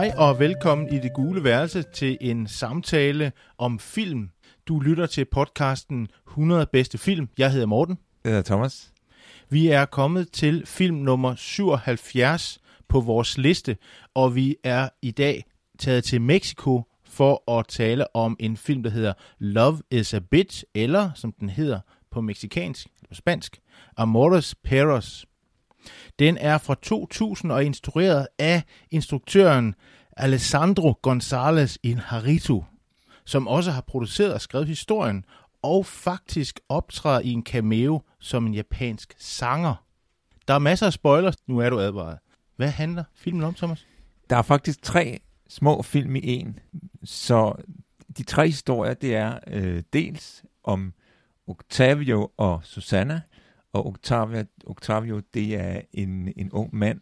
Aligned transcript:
Hej 0.00 0.12
og 0.16 0.38
velkommen 0.38 0.94
i 0.94 0.98
det 0.98 1.12
gule 1.12 1.44
værelse 1.44 1.82
til 1.82 2.18
en 2.20 2.46
samtale 2.46 3.32
om 3.58 3.78
film. 3.78 4.30
Du 4.68 4.80
lytter 4.80 5.06
til 5.06 5.24
podcasten 5.24 6.08
100 6.28 6.66
bedste 6.72 6.98
film. 6.98 7.28
Jeg 7.38 7.52
hedder 7.52 7.66
Morten. 7.66 7.98
Jeg 8.24 8.30
hedder 8.30 8.42
Thomas. 8.42 8.92
Vi 9.50 9.68
er 9.68 9.84
kommet 9.84 10.32
til 10.32 10.66
film 10.66 10.96
nummer 10.96 11.34
77 11.34 12.60
på 12.88 13.00
vores 13.00 13.38
liste, 13.38 13.76
og 14.14 14.34
vi 14.34 14.56
er 14.64 14.88
i 15.02 15.10
dag 15.10 15.44
taget 15.78 16.04
til 16.04 16.20
Mexico 16.20 16.82
for 17.04 17.58
at 17.58 17.66
tale 17.68 18.16
om 18.16 18.36
en 18.40 18.56
film, 18.56 18.82
der 18.82 18.90
hedder 18.90 19.12
Love 19.38 19.78
is 19.90 20.14
a 20.14 20.18
Bitch, 20.30 20.64
eller 20.74 21.10
som 21.14 21.32
den 21.32 21.48
hedder 21.48 21.80
på 22.10 22.20
mexikansk, 22.20 22.86
på 23.08 23.14
spansk, 23.14 23.60
Amores 23.96 24.54
Perros. 24.54 25.26
Den 26.18 26.38
er 26.38 26.58
fra 26.58 26.74
2000 26.82 27.52
og 27.52 27.64
instrueret 27.64 28.26
af 28.38 28.62
instruktøren 28.90 29.74
Alessandro 30.16 31.00
González 31.06 31.76
Inarritu, 31.82 32.62
som 33.24 33.48
også 33.48 33.70
har 33.70 33.80
produceret 33.80 34.34
og 34.34 34.40
skrevet 34.40 34.68
historien, 34.68 35.24
og 35.62 35.86
faktisk 35.86 36.60
optræder 36.68 37.20
i 37.20 37.30
en 37.30 37.42
cameo 37.42 38.02
som 38.18 38.46
en 38.46 38.54
japansk 38.54 39.14
sanger. 39.18 39.74
Der 40.48 40.54
er 40.54 40.58
masser 40.58 40.86
af 40.86 40.92
spoilers, 40.92 41.48
nu 41.48 41.58
er 41.58 41.70
du 41.70 41.80
advaret. 41.80 42.18
Hvad 42.56 42.68
handler 42.68 43.04
filmen 43.14 43.44
om, 43.44 43.54
Thomas? 43.54 43.86
Der 44.30 44.36
er 44.36 44.42
faktisk 44.42 44.82
tre 44.82 45.20
små 45.48 45.82
film 45.82 46.16
i 46.16 46.20
en, 46.24 46.58
så 47.04 47.54
de 48.16 48.22
tre 48.22 48.46
historier, 48.46 48.94
det 48.94 49.14
er 49.14 49.38
øh, 49.46 49.82
dels 49.92 50.44
om 50.64 50.94
Octavio 51.46 52.30
og 52.36 52.60
Susanna, 52.64 53.20
og 53.72 53.86
Octavio, 53.86 54.44
Octavio 54.66 55.20
det 55.34 55.54
er 55.54 55.80
en, 55.92 56.32
en 56.36 56.52
ung 56.52 56.76
mand, 56.76 57.00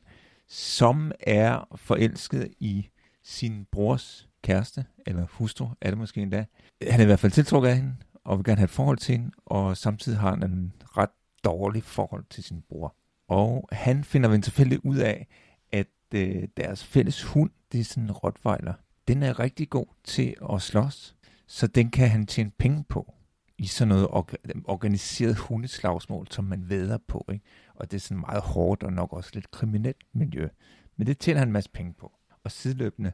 som 0.48 1.12
er 1.20 1.76
forelsket 1.76 2.50
i 2.58 2.88
sin 3.22 3.66
brors 3.72 4.28
kæreste, 4.42 4.84
eller 5.06 5.26
hustru 5.30 5.68
er 5.80 5.90
det 5.90 5.98
måske 5.98 6.20
endda. 6.20 6.44
Han 6.90 7.00
er 7.00 7.04
i 7.04 7.06
hvert 7.06 7.20
fald 7.20 7.32
tiltrukket 7.32 7.68
af 7.68 7.76
hende, 7.76 7.96
og 8.24 8.38
vil 8.38 8.44
gerne 8.44 8.58
have 8.58 8.64
et 8.64 8.70
forhold 8.70 8.98
til 8.98 9.16
hende, 9.16 9.30
og 9.46 9.76
samtidig 9.76 10.18
har 10.18 10.30
han 10.30 10.42
en 10.42 10.72
ret 10.82 11.10
dårlig 11.44 11.82
forhold 11.82 12.24
til 12.30 12.44
sin 12.44 12.62
bror. 12.68 12.96
Og 13.28 13.68
han 13.72 14.04
finder 14.04 14.28
vel 14.28 14.44
selvfølgelig 14.44 14.86
ud 14.86 14.96
af, 14.96 15.26
at 15.72 15.86
øh, 16.14 16.48
deres 16.56 16.84
fælles 16.84 17.22
hund, 17.22 17.50
det 17.72 17.80
er 17.80 17.84
sådan 17.84 18.04
en 18.04 18.12
rottweiler, 18.12 18.74
den 19.08 19.22
er 19.22 19.38
rigtig 19.38 19.70
god 19.70 19.86
til 20.04 20.34
at 20.52 20.62
slås, 20.62 21.16
så 21.46 21.66
den 21.66 21.90
kan 21.90 22.08
han 22.08 22.26
tjene 22.26 22.50
penge 22.58 22.84
på 22.88 23.14
i 23.58 23.66
sådan 23.66 23.88
noget 23.88 24.06
orga- 24.06 24.62
organiseret 24.64 25.36
hundeslagsmål, 25.36 26.26
som 26.30 26.44
man 26.44 26.68
væder 26.68 26.98
på. 26.98 27.26
Ikke? 27.32 27.44
Og 27.74 27.90
det 27.90 27.96
er 27.96 28.00
sådan 28.00 28.20
meget 28.20 28.42
hårdt 28.42 28.82
og 28.82 28.92
nok 28.92 29.12
også 29.12 29.30
lidt 29.34 29.50
kriminelt 29.50 30.04
miljø. 30.12 30.48
Men 30.96 31.06
det 31.06 31.18
tjener 31.18 31.38
han 31.38 31.48
en 31.48 31.52
masse 31.52 31.70
penge 31.70 31.94
på. 31.94 32.12
Og 32.44 32.50
sideløbende, 32.50 33.12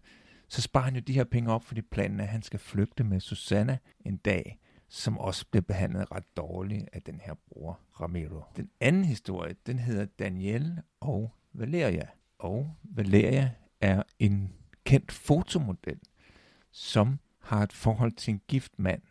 så 0.49 0.63
sparer 0.63 0.85
han 0.85 0.95
jo 0.95 1.01
de 1.01 1.13
her 1.13 1.25
penge 1.25 1.53
op, 1.53 1.65
fordi 1.65 1.83
planen 1.83 2.21
er, 2.21 2.25
at 2.25 2.31
han 2.31 2.43
skal 2.43 2.59
flygte 2.59 3.05
med 3.05 3.21
Susanna 3.21 3.79
en 4.01 4.17
dag, 4.17 4.59
som 4.89 5.19
også 5.19 5.47
blev 5.51 5.63
behandlet 5.63 6.13
ret 6.13 6.37
dårligt 6.37 6.89
af 6.93 7.03
den 7.03 7.21
her 7.21 7.35
bror, 7.49 7.81
Ramiro. 8.01 8.43
Den 8.57 8.71
anden 8.81 9.05
historie, 9.05 9.55
den 9.67 9.79
hedder 9.79 10.05
Daniel 10.05 10.81
og 11.01 11.35
Valeria. 11.53 12.07
Og 12.39 12.75
Valeria 12.83 13.51
er 13.81 14.03
en 14.19 14.53
kendt 14.85 15.13
fotomodel, 15.13 16.01
som 16.71 17.19
har 17.41 17.63
et 17.63 17.73
forhold 17.73 18.13
til 18.13 18.33
en 18.33 18.41
gift 18.49 18.79
mand, 18.79 19.03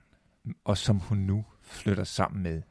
og 0.64 0.78
som 0.78 1.00
hun 1.00 1.18
nu 1.18 1.46
flytter 1.62 2.04
sammen 2.04 2.44
med 2.44 2.62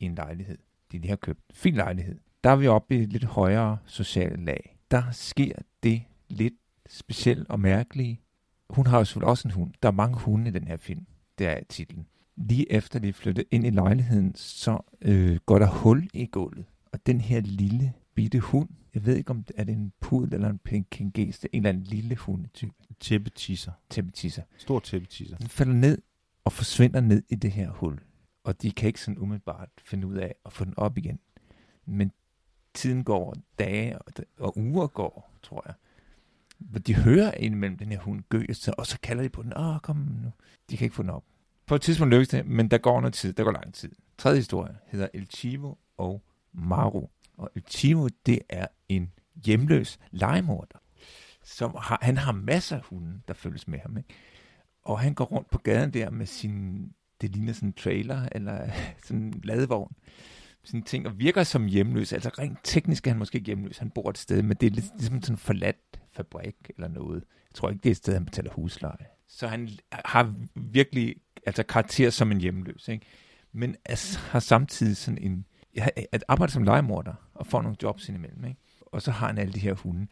i 0.00 0.04
en 0.04 0.14
lejlighed. 0.14 0.58
De 0.92 0.98
lige 0.98 1.08
har 1.08 1.16
købt 1.16 1.40
en 1.48 1.54
fin 1.54 1.74
lejlighed. 1.74 2.18
Der 2.44 2.50
er 2.50 2.56
vi 2.56 2.66
oppe 2.66 2.96
i 2.96 3.02
et 3.02 3.12
lidt 3.12 3.24
højere 3.24 3.78
sociale 3.86 4.44
lag. 4.44 4.78
Der 4.90 5.10
sker 5.10 5.52
det 5.82 6.02
lidt 6.28 6.54
specielt 6.88 7.48
og 7.48 7.60
mærkelige. 7.60 8.20
Hun 8.70 8.86
har 8.86 8.98
jo 8.98 9.04
selvfølgelig 9.04 9.28
også 9.28 9.48
en 9.48 9.54
hund. 9.54 9.72
Der 9.82 9.88
er 9.88 9.92
mange 9.92 10.18
hunde 10.18 10.48
i 10.48 10.52
den 10.52 10.66
her 10.66 10.76
film. 10.76 11.06
Det 11.38 11.46
er 11.46 11.60
titlen. 11.68 12.06
Lige 12.36 12.72
efter 12.72 12.98
de 12.98 13.12
flyttet 13.12 13.44
ind 13.50 13.66
i 13.66 13.70
lejligheden, 13.70 14.34
så 14.34 14.78
øh, 15.02 15.38
går 15.46 15.58
der 15.58 15.66
hul 15.66 16.08
i 16.14 16.26
gulvet. 16.26 16.64
Og 16.92 17.06
den 17.06 17.20
her 17.20 17.40
lille 17.40 17.92
bitte 18.14 18.40
hund, 18.40 18.68
jeg 18.94 19.06
ved 19.06 19.16
ikke 19.16 19.30
om 19.30 19.42
det 19.42 19.56
er 19.58 19.64
det 19.64 19.72
en 19.72 19.92
pudel 20.00 20.34
eller 20.34 20.50
en 20.50 20.58
pekingese, 20.58 21.48
en 21.52 21.58
eller 21.58 21.68
anden 21.68 21.82
lille 21.82 22.16
hundetype. 22.16 22.74
Tæppetisser. 23.00 23.72
Tæppetisser. 23.90 24.42
Stor 24.58 24.80
tæppetisser. 24.80 25.36
Den 25.36 25.48
falder 25.48 25.72
ned 25.72 25.98
og 26.46 26.52
forsvinder 26.52 27.00
ned 27.00 27.22
i 27.28 27.34
det 27.34 27.52
her 27.52 27.70
hul. 27.70 27.98
Og 28.44 28.62
de 28.62 28.72
kan 28.72 28.86
ikke 28.86 29.00
sådan 29.00 29.18
umiddelbart 29.18 29.68
finde 29.84 30.06
ud 30.06 30.14
af 30.14 30.34
at 30.46 30.52
få 30.52 30.64
den 30.64 30.74
op 30.76 30.98
igen. 30.98 31.18
Men 31.86 32.12
tiden 32.74 33.04
går, 33.04 33.34
dage 33.58 33.98
og, 33.98 34.12
og 34.38 34.58
uger 34.58 34.86
går, 34.86 35.38
tror 35.42 35.62
jeg. 35.66 35.74
Hvor 36.58 36.78
de 36.78 36.94
hører 36.94 37.32
indimellem 37.34 37.78
den 37.78 37.92
her 37.92 37.98
hund 37.98 38.22
gø, 38.28 38.44
og 38.78 38.86
så 38.86 38.98
kalder 39.02 39.22
de 39.22 39.28
på 39.28 39.42
den, 39.42 39.52
åh, 39.56 39.78
kom 39.80 39.96
nu. 39.96 40.32
De 40.70 40.76
kan 40.76 40.84
ikke 40.84 40.96
få 40.96 41.02
den 41.02 41.10
op. 41.10 41.24
På 41.66 41.74
et 41.74 41.82
tidspunkt 41.82 42.10
lykkes 42.10 42.28
det, 42.28 42.46
men 42.46 42.68
der 42.68 42.78
går 42.78 43.00
noget 43.00 43.14
tid, 43.14 43.32
der 43.32 43.44
går 43.44 43.52
lang 43.52 43.74
tid. 43.74 43.92
Tredje 44.18 44.38
historie 44.38 44.76
hedder 44.86 45.08
El 45.14 45.26
Chivo 45.30 45.74
og 45.96 46.22
Maru. 46.52 47.06
Og 47.36 47.50
El 47.54 47.62
Chivo, 47.68 48.08
det 48.26 48.38
er 48.48 48.66
en 48.88 49.12
hjemløs 49.44 49.98
legemorder. 50.10 50.78
Som 51.44 51.76
har, 51.80 51.98
han 52.02 52.16
har 52.16 52.32
masser 52.32 52.76
af 52.76 52.82
hunde, 52.82 53.20
der 53.28 53.34
følges 53.34 53.68
med 53.68 53.78
ham. 53.78 53.96
Ikke? 53.96 54.14
Og 54.86 55.00
han 55.00 55.14
går 55.14 55.24
rundt 55.24 55.50
på 55.50 55.58
gaden 55.58 55.90
der 55.90 56.10
med 56.10 56.26
sin, 56.26 56.88
det 57.20 57.30
ligner 57.30 57.52
sådan 57.52 57.68
en 57.68 57.72
trailer, 57.72 58.28
eller 58.32 58.70
sådan 59.04 59.22
en 59.22 59.40
ladevogn, 59.44 59.92
sådan 60.64 60.82
ting, 60.82 61.06
og 61.06 61.18
virker 61.18 61.42
som 61.42 61.66
hjemløs. 61.66 62.12
Altså 62.12 62.30
rent 62.38 62.58
teknisk 62.64 63.06
er 63.06 63.10
han 63.10 63.18
måske 63.18 63.36
ikke 63.36 63.46
hjemløs, 63.46 63.78
han 63.78 63.90
bor 63.90 64.10
et 64.10 64.18
sted, 64.18 64.42
men 64.42 64.56
det 64.56 64.66
er 64.66 64.70
lidt, 64.70 64.86
ligesom 64.98 65.22
sådan 65.22 65.34
en 65.34 65.38
forladt 65.38 66.00
fabrik 66.12 66.56
eller 66.68 66.88
noget. 66.88 67.24
Jeg 67.50 67.54
tror 67.54 67.70
ikke, 67.70 67.82
det 67.82 67.88
er 67.88 67.90
et 67.90 67.96
sted, 67.96 68.14
han 68.14 68.24
betaler 68.24 68.50
husleje. 68.52 69.06
Så 69.28 69.48
han 69.48 69.68
har 69.90 70.34
virkelig 70.54 71.14
altså 71.46 71.62
karakter 71.62 72.10
som 72.10 72.32
en 72.32 72.40
hjemløs, 72.40 72.88
ikke? 72.88 73.06
men 73.52 73.76
altså, 73.84 74.18
har 74.18 74.40
samtidig 74.40 74.96
sådan 74.96 75.18
en, 75.18 75.46
at 76.12 76.24
arbejde 76.28 76.52
som 76.52 76.62
legemorder 76.62 77.14
og 77.34 77.46
får 77.46 77.62
nogle 77.62 77.76
jobs 77.82 78.08
indimellem. 78.08 78.44
Ikke? 78.44 78.60
Og 78.80 79.02
så 79.02 79.10
har 79.10 79.26
han 79.26 79.38
alle 79.38 79.52
de 79.52 79.60
her 79.60 79.74
hunde. 79.74 80.06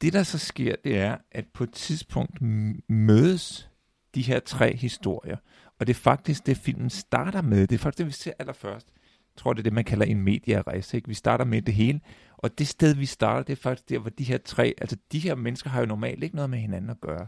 Det, 0.00 0.12
der 0.12 0.22
så 0.22 0.38
sker, 0.38 0.76
det 0.84 0.98
er, 0.98 1.16
at 1.32 1.44
på 1.54 1.64
et 1.64 1.72
tidspunkt 1.72 2.42
mødes 2.88 3.70
de 4.16 4.22
her 4.22 4.40
tre 4.40 4.76
historier. 4.76 5.36
Og 5.78 5.86
det 5.86 5.92
er 5.96 6.00
faktisk 6.00 6.46
det, 6.46 6.56
filmen 6.56 6.90
starter 6.90 7.42
med. 7.42 7.66
Det 7.66 7.74
er 7.74 7.78
faktisk 7.78 7.98
det, 7.98 8.06
vi 8.06 8.12
ser 8.12 8.32
allerførst. 8.38 8.86
Jeg 9.34 9.42
tror, 9.42 9.52
det 9.52 9.58
er 9.58 9.62
det, 9.62 9.72
man 9.72 9.84
kalder 9.84 10.06
en 10.06 10.20
medierejse. 10.20 10.96
Ikke? 10.96 11.08
Vi 11.08 11.14
starter 11.14 11.44
med 11.44 11.62
det 11.62 11.74
hele. 11.74 12.00
Og 12.36 12.58
det 12.58 12.68
sted, 12.68 12.94
vi 12.94 13.06
starter, 13.06 13.42
det 13.42 13.52
er 13.52 13.62
faktisk 13.62 13.88
der, 13.88 13.98
hvor 13.98 14.10
de 14.10 14.24
her 14.24 14.38
tre, 14.38 14.74
altså 14.78 14.96
de 15.12 15.18
her 15.18 15.34
mennesker 15.34 15.70
har 15.70 15.80
jo 15.80 15.86
normalt 15.86 16.22
ikke 16.22 16.36
noget 16.36 16.50
med 16.50 16.58
hinanden 16.58 16.90
at 16.90 17.00
gøre. 17.00 17.26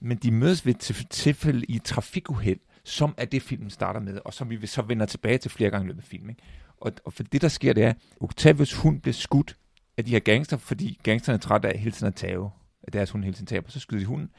Men 0.00 0.16
de 0.16 0.30
mødes 0.30 0.66
ved 0.66 0.74
et 0.74 1.06
tilfælde 1.10 1.64
i 1.64 1.78
trafikuheld, 1.78 2.60
som 2.84 3.14
er 3.16 3.24
det, 3.24 3.42
filmen 3.42 3.70
starter 3.70 4.00
med, 4.00 4.20
og 4.24 4.34
som 4.34 4.50
vi 4.50 4.66
så 4.66 4.82
vender 4.82 5.06
tilbage 5.06 5.38
til 5.38 5.50
flere 5.50 5.70
gange 5.70 5.84
i 5.84 5.88
løbet 5.88 6.02
af 6.02 6.08
filmen. 6.08 6.30
Ikke? 6.30 6.42
Og, 6.76 6.92
og 7.04 7.12
for 7.12 7.22
det, 7.22 7.42
der 7.42 7.48
sker, 7.48 7.72
det 7.72 7.84
er, 7.84 7.88
at 7.88 7.96
Octavius 8.20 8.72
hund 8.72 9.00
bliver 9.00 9.14
skudt 9.14 9.56
af 9.96 10.04
de 10.04 10.10
her 10.10 10.18
gangster, 10.18 10.56
fordi 10.56 11.00
gangsterne 11.02 11.36
er 11.36 11.40
trætte 11.40 11.68
af 11.68 11.78
hele 11.78 11.92
tiden 11.92 12.06
at 12.06 12.14
tage 12.14 12.50
at 12.82 12.92
deres 12.92 13.10
hund 13.10 13.24
hele 13.24 13.34
tiden 13.34 13.46
taber. 13.46 13.70
Så 13.70 13.80
skyder 13.80 14.00
de 14.00 14.06
hunden. 14.06 14.30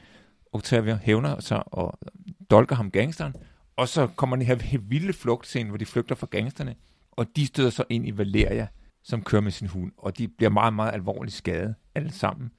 Octavia 0.56 0.98
hævner 1.02 1.40
sig 1.40 1.74
og 1.74 1.98
dolker 2.50 2.76
ham 2.76 2.90
gangsteren, 2.90 3.34
og 3.76 3.88
så 3.88 4.06
kommer 4.06 4.36
den 4.36 4.46
her 4.46 4.78
vilde 4.78 5.12
flugtscene, 5.12 5.68
hvor 5.68 5.78
de 5.78 5.86
flygter 5.86 6.14
fra 6.14 6.26
gangsterne, 6.30 6.74
og 7.12 7.26
de 7.36 7.46
støder 7.46 7.70
så 7.70 7.84
ind 7.88 8.08
i 8.08 8.18
Valeria, 8.18 8.66
som 9.02 9.22
kører 9.22 9.42
med 9.42 9.50
sin 9.50 9.68
hund, 9.68 9.92
og 9.96 10.18
de 10.18 10.28
bliver 10.28 10.50
meget, 10.50 10.74
meget 10.74 10.92
alvorligt 10.92 11.36
skadet, 11.36 11.74
alle 11.94 12.12
sammen. 12.12 12.50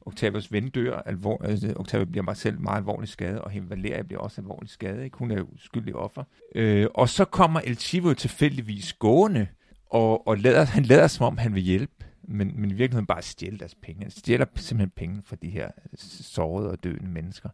Octavius 0.00 0.52
ven 0.52 0.68
dør, 0.68 1.02
alvor, 1.06 1.44
altså, 1.44 1.72
Octavia 1.76 2.04
bliver 2.04 2.24
meget 2.24 2.38
selv 2.38 2.60
meget 2.60 2.76
alvorligt 2.76 3.12
skadet, 3.12 3.38
og 3.38 3.50
hende 3.50 3.70
Valeria 3.70 4.02
bliver 4.02 4.20
også 4.20 4.40
alvorligt 4.40 4.72
skadet, 4.72 5.04
ikke? 5.04 5.18
hun 5.18 5.30
er 5.30 5.36
jo 5.36 5.46
skyldig 5.56 5.94
offer. 5.94 6.24
Øh, 6.54 6.86
og 6.94 7.08
så 7.08 7.24
kommer 7.24 7.60
El 7.60 7.76
Chivo 7.76 8.14
tilfældigvis 8.14 8.92
gående, 8.92 9.46
og, 9.86 10.28
og 10.28 10.38
lader, 10.38 10.64
han 10.64 10.82
lader 10.82 11.06
som 11.06 11.26
om, 11.26 11.38
han 11.38 11.54
vil 11.54 11.62
hjælpe, 11.62 12.04
men, 12.30 12.60
men 12.60 12.70
i 12.70 12.74
virkeligheden 12.74 13.06
bare 13.06 13.22
stjæle 13.22 13.58
deres 13.58 13.74
penge. 13.74 14.02
Han 14.02 14.10
stjæler 14.10 14.46
simpelthen 14.56 14.90
penge 14.90 15.22
fra 15.22 15.36
de 15.36 15.50
her 15.50 15.66
øh, 15.66 15.98
sårede 15.98 16.70
og 16.70 16.84
døende 16.84 17.08
mennesker. 17.08 17.48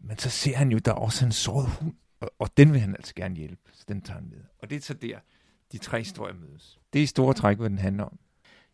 Men 0.00 0.18
så 0.18 0.30
ser 0.30 0.56
han 0.56 0.72
jo, 0.72 0.78
der 0.78 0.90
er 0.90 0.96
også 0.96 1.24
en 1.26 1.32
såret 1.32 1.68
hund. 1.68 1.94
Og, 2.20 2.30
og 2.38 2.56
den 2.56 2.72
vil 2.72 2.80
han 2.80 2.94
altså 2.94 3.14
gerne 3.14 3.36
hjælpe, 3.36 3.70
så 3.72 3.84
den 3.88 4.02
tager 4.02 4.20
han 4.20 4.28
med. 4.30 4.40
Og 4.58 4.70
det 4.70 4.76
er 4.76 4.80
så 4.80 4.94
der, 4.94 5.18
de 5.72 5.78
tre 5.78 5.98
historier 5.98 6.34
mødes. 6.34 6.80
Det 6.92 6.98
er 6.98 7.02
i 7.02 7.06
store 7.06 7.34
træk, 7.34 7.56
hvad 7.56 7.70
den 7.70 7.78
handler 7.78 8.04
om. 8.04 8.18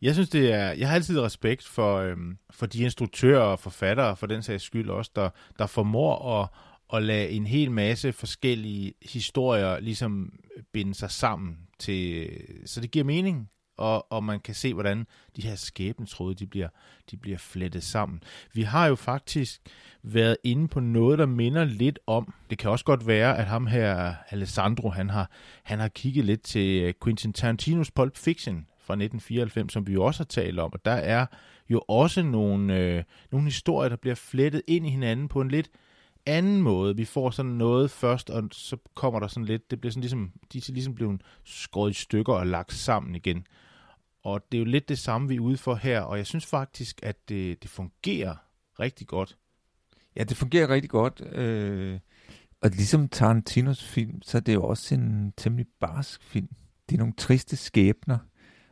Jeg 0.02 0.14
synes, 0.14 0.28
det 0.28 0.52
er... 0.52 0.72
Jeg 0.72 0.88
har 0.88 0.94
altid 0.94 1.20
respekt 1.20 1.64
for, 1.64 1.96
øhm, 1.96 2.38
for 2.50 2.66
de 2.66 2.82
instruktører 2.82 3.40
og 3.40 3.58
forfattere, 3.58 4.16
for 4.16 4.26
den 4.26 4.42
sags 4.42 4.64
skyld 4.64 4.90
også, 4.90 5.10
der, 5.16 5.31
der 5.58 5.66
formår 5.66 6.42
at, 6.42 6.49
at 6.92 7.02
lade 7.02 7.28
en 7.28 7.46
hel 7.46 7.70
masse 7.70 8.12
forskellige 8.12 8.94
historier 9.02 9.81
ligesom 9.81 10.38
binde 10.72 10.94
sig 10.94 11.10
sammen, 11.10 11.58
til, 11.78 12.31
så 12.64 12.81
det 12.81 12.90
giver 12.90 13.04
mening, 13.04 13.50
og, 13.76 14.12
og 14.12 14.25
man 14.25 14.40
kan 14.40 14.55
se, 14.55 14.75
hvordan 14.75 15.06
de 15.37 15.43
her 15.43 15.56
skæbnetråde, 15.56 16.34
de 16.34 16.46
bliver, 16.46 16.69
de 17.11 17.17
bliver 17.17 17.38
flettet 17.38 17.82
sammen. 17.82 18.23
Vi 18.52 18.62
har 18.62 18.87
jo 18.87 18.94
faktisk 18.94 19.61
været 20.02 20.37
inde 20.44 20.69
på 20.69 20.81
noget, 20.81 21.19
der 21.19 21.26
minder 21.26 21.64
lidt 21.64 21.99
om, 22.06 22.34
det 22.50 22.58
kan 22.58 22.70
også 22.70 22.84
godt 22.84 23.06
være, 23.06 23.38
at 23.38 23.46
ham 23.46 23.67
her, 23.67 24.14
Alessandro, 24.31 24.90
han 24.90 25.11
har, 25.11 25.31
han 25.62 25.78
har 25.78 25.88
kigget 25.88 26.25
lidt 26.25 26.43
til 26.43 26.82
øh, 26.82 26.94
Quentin 27.05 27.32
Tarantinos 27.32 27.90
Pulp 27.90 28.17
Fiction 28.17 28.67
fra 28.81 28.94
1994, 28.94 29.73
som 29.73 29.87
vi 29.87 29.93
jo 29.93 30.05
også 30.05 30.20
har 30.20 30.25
talt 30.25 30.58
om, 30.58 30.73
og 30.73 30.84
der 30.84 30.93
er 30.93 31.26
jo 31.69 31.82
også 31.88 32.23
nogle, 32.23 32.78
øh, 32.78 33.05
nogle 33.31 33.46
historier, 33.46 33.88
der 33.88 33.96
bliver 33.96 34.14
flettet 34.14 34.62
ind 34.67 34.87
i 34.87 34.90
hinanden 34.90 35.28
på 35.28 35.40
en 35.40 35.49
lidt 35.49 35.70
anden 36.26 36.62
måde. 36.62 36.96
Vi 36.96 37.05
får 37.05 37.31
sådan 37.31 37.52
noget 37.52 37.90
først, 37.90 38.31
og 38.31 38.43
så 38.52 38.76
kommer 38.94 39.20
der 39.20 39.26
sådan 39.26 39.44
lidt, 39.44 39.70
det 39.70 39.81
bliver 39.81 39.93
sådan 39.93 40.00
ligesom, 40.00 40.32
de 40.52 40.58
er 40.58 40.73
ligesom 40.73 40.94
blevet 40.94 41.20
skåret 41.44 41.90
i 41.90 41.94
stykker 41.94 42.32
og 42.32 42.46
lagt 42.46 42.73
sammen 42.73 43.14
igen. 43.14 43.46
Og 44.26 44.52
det 44.52 44.58
er 44.58 44.61
jo 44.61 44.64
lidt 44.64 44.88
det 44.88 44.99
samme, 44.99 45.28
vi 45.28 45.37
er 45.37 45.40
ude 45.40 45.56
for 45.56 45.75
her, 45.75 46.00
og 46.00 46.19
jeg 46.19 46.26
synes 46.26 46.46
faktisk, 46.46 47.00
at 47.02 47.28
det, 47.28 47.62
det 47.62 47.70
fungerer 47.70 48.37
rigtig 48.81 49.06
godt. 49.06 49.37
Ja, 50.17 50.25
det 50.25 50.37
fungerer 50.37 50.69
rigtig 50.69 50.90
godt. 50.90 51.23
Øh, 51.32 52.00
og 52.61 52.70
ligesom 52.70 53.08
Tarantinos 53.08 53.84
film, 53.84 54.23
så 54.23 54.38
er 54.38 54.40
det 54.40 54.55
jo 54.55 54.64
også 54.64 54.94
en 54.94 55.32
temmelig 55.37 55.67
barsk 55.81 56.23
film. 56.23 56.49
Det 56.88 56.94
er 56.94 56.99
nogle 56.99 57.14
triste 57.17 57.56
skæbner. 57.56 58.19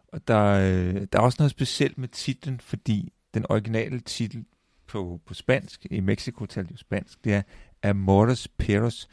Og 0.09 0.29
der, 0.29 0.45
øh, 0.45 1.07
der 1.13 1.19
er 1.19 1.23
også 1.23 1.37
noget 1.39 1.51
specielt 1.51 1.99
med 1.99 2.09
titlen, 2.09 2.61
fordi 2.61 3.13
den 3.35 3.47
originale 3.49 4.01
titel 4.01 4.45
på, 4.87 5.21
på 5.27 5.35
spansk, 5.35 5.87
i 5.91 6.01
Mexico 6.01 6.47
talte 6.47 6.73
jo 6.73 6.77
spansk, 6.77 7.25
det 7.25 7.35
er 7.35 7.43
Amores 7.83 8.49
Perros, 8.49 9.09